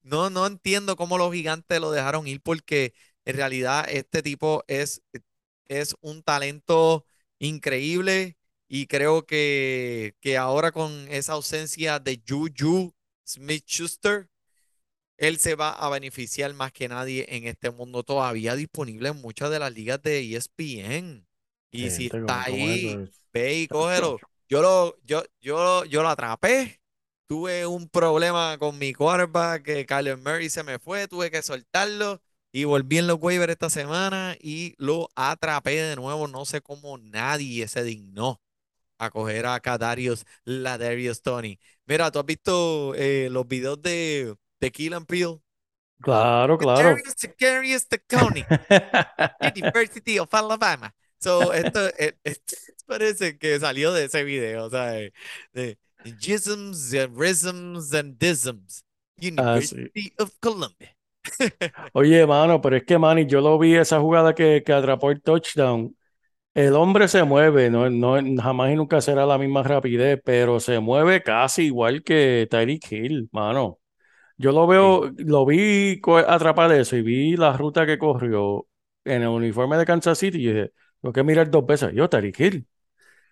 [0.03, 2.93] no, no entiendo cómo los gigantes lo dejaron ir porque
[3.25, 5.01] en realidad este tipo es,
[5.67, 7.05] es un talento
[7.39, 8.37] increíble
[8.67, 12.93] y creo que, que ahora con esa ausencia de Juju
[13.25, 14.29] Smith-Schuster,
[15.17, 19.51] él se va a beneficiar más que nadie en este mundo todavía disponible en muchas
[19.51, 21.27] de las ligas de ESPN.
[21.71, 23.01] Y si está ahí,
[23.33, 24.23] ve y cógelo.
[24.49, 26.81] Yo lo, yo, yo, yo lo atrapé.
[27.33, 32.21] Tuve un problema con mi quarterback, que Kyler Murray se me fue, tuve que soltarlo
[32.51, 36.27] y volví en los waivers esta semana y lo atrapé de nuevo.
[36.27, 38.39] No sé cómo nadie se dignó
[38.99, 41.59] a coger a Kadarius Ladarius Tony.
[41.87, 45.39] Mira, ¿tú has visto eh, los videos de, de Key and Peele?
[46.01, 46.95] Claro, claro.
[47.39, 48.45] Kadarius Tony,
[49.55, 50.93] University of Alabama.
[51.17, 52.55] So, esto, eh, esto
[52.85, 54.91] parece que salió de ese video, o sea,
[55.53, 58.83] de Jisms and Rhythms and Disms,
[59.37, 59.91] Ah, sí.
[59.91, 60.89] University of Columbia.
[61.93, 65.21] Oye, mano, pero es que, Manny, yo lo vi esa jugada que, que atrapó el
[65.21, 65.95] touchdown.
[66.53, 70.79] El hombre se mueve, no, no, jamás y nunca será la misma rapidez, pero se
[70.79, 73.79] mueve casi igual que Tyreek Hill, mano.
[74.37, 74.67] Yo lo Sí.
[74.67, 78.67] veo, lo vi atrapar eso y vi la ruta que corrió
[79.05, 81.91] en el uniforme de Kansas City y dije, tengo que mirar dos veces.
[81.93, 82.67] Yo, Tyreek Hill,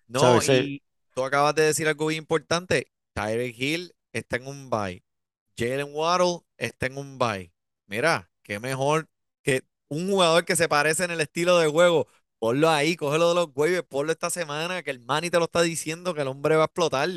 [0.07, 0.49] No, ¿sabes?
[0.49, 0.84] Y
[1.14, 2.91] tú acabas de decir algo bien importante.
[3.14, 5.03] Tyreek Hill está en un bye.
[5.57, 7.53] Jalen Waddle está en un bye.
[7.88, 9.09] Mira, qué mejor
[9.43, 12.07] que un jugador que se parece en el estilo de juego
[12.39, 15.62] Ponlo ahí, cógelo de los waivers, ponlo esta semana, que el Manny te lo está
[15.62, 17.07] diciendo que el hombre va a explotar.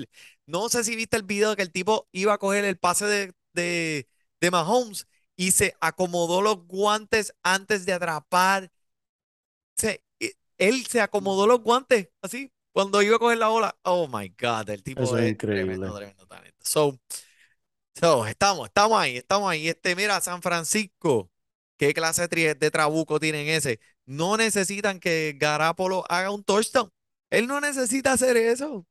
[0.47, 3.07] No sé si viste el video de que el tipo iba a coger el pase
[3.07, 4.07] de, de,
[4.41, 8.71] de Mahomes y se acomodó los guantes antes de atrapar.
[9.77, 13.79] Se- eh, él se acomodó los guantes así cuando iba a coger la bola.
[13.85, 15.95] Oh my God, el tipo Eso es es tremendo, increíble.
[15.95, 16.59] tremendo talento.
[16.61, 17.01] So,
[17.95, 19.69] so, estamos, estamos ahí, estamos ahí.
[19.69, 21.31] Este, mira, San Francisco,
[21.79, 23.81] ¿qué clase de, trabuco tienen ese?
[24.07, 26.91] No necesitan que Garapolo haga un touchdown.
[27.31, 28.87] Él no necesita hacer eso.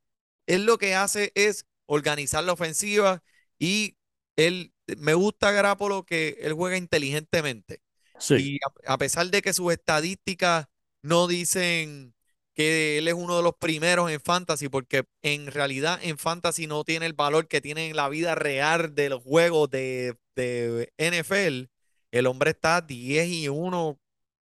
[0.48, 3.24] Él lo que hace es organizar la ofensiva
[3.60, 3.98] y
[4.36, 7.82] él, me gusta Garapolo que él juega inteligentemente.
[8.20, 8.58] Sí, Y
[8.88, 10.68] a, a pesar de que sus estadísticas
[11.04, 12.16] no dicen
[12.54, 16.84] que él es uno de los primeros en fantasy, porque en realidad en fantasy no
[16.84, 21.70] tiene el valor que tiene en la vida real de los juegos de, de NFL,
[22.12, 24.00] el hombre está 10 y 1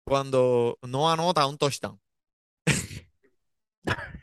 [0.04, 2.00] cuando no anota un touchdown.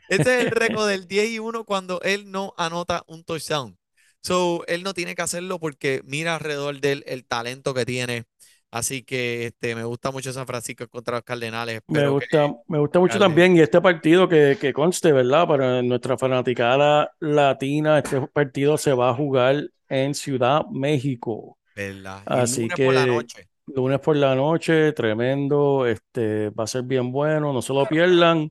[0.08, 3.78] Ese es el récord del 10 y 1 cuando él no anota un touchdown.
[4.22, 8.24] So, él no tiene que hacerlo porque mira alrededor de él el talento que tiene.
[8.70, 11.76] Así que este, me gusta mucho San Francisco contra los Cardenales.
[11.88, 13.18] me Espero que gusta, me gusta mucho Dale.
[13.18, 13.56] también.
[13.56, 15.46] Y este partido que, que conste, ¿verdad?
[15.46, 21.58] Para nuestra fanaticada latina, este partido se va a jugar en Ciudad México.
[21.74, 22.26] ¿verdad?
[22.26, 23.48] Así lunes por la que noche.
[23.66, 28.50] lunes por la noche, tremendo, este, va a ser bien bueno, no se lo pierdan.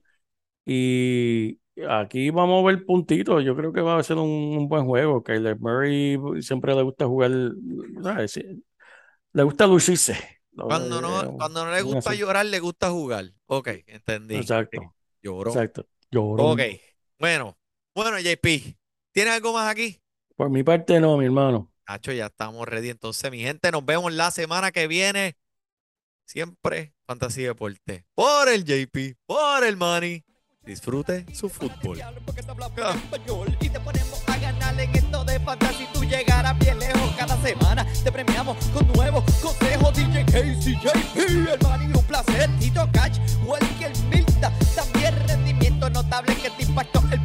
[0.66, 3.44] Y aquí vamos a ver puntitos.
[3.44, 5.22] Yo creo que va a ser un, un buen juego.
[5.24, 7.32] Kyler Murray siempre le gusta jugar,
[8.02, 8.40] ¿sabes?
[9.36, 10.16] Le gusta lucirse.
[10.56, 12.20] Cuando no, eh, cuando no le gusta así.
[12.20, 13.34] llorar, le gusta jugar.
[13.44, 14.36] Ok, entendí.
[14.36, 15.50] Exacto, Lloró.
[15.50, 15.86] exacto.
[16.10, 16.52] Llorón.
[16.52, 16.60] Ok,
[17.18, 17.58] bueno,
[17.94, 18.78] bueno, JP,
[19.12, 20.00] ¿tienes algo más aquí?
[20.36, 21.70] Por mi parte, no, mi hermano.
[21.86, 22.88] Nacho, ya estamos ready.
[22.88, 25.36] Entonces, mi gente, nos vemos la semana que viene.
[26.24, 28.06] Siempre Fantasía Deporte.
[28.14, 30.24] Por el JP, por el Money
[30.66, 31.98] disfrute su fútbol.
[33.60, 35.76] Y te ponemos a ganar en esto de fantasía.
[35.76, 39.94] Si tú llegaras bien lejos cada semana, te premiamos con nuevos consejos.
[39.94, 42.50] DJ KCJP, el man y un placer.
[42.58, 44.52] Tito Cash, Welker Milta.
[44.74, 47.20] También rendimiento notable que te impactó el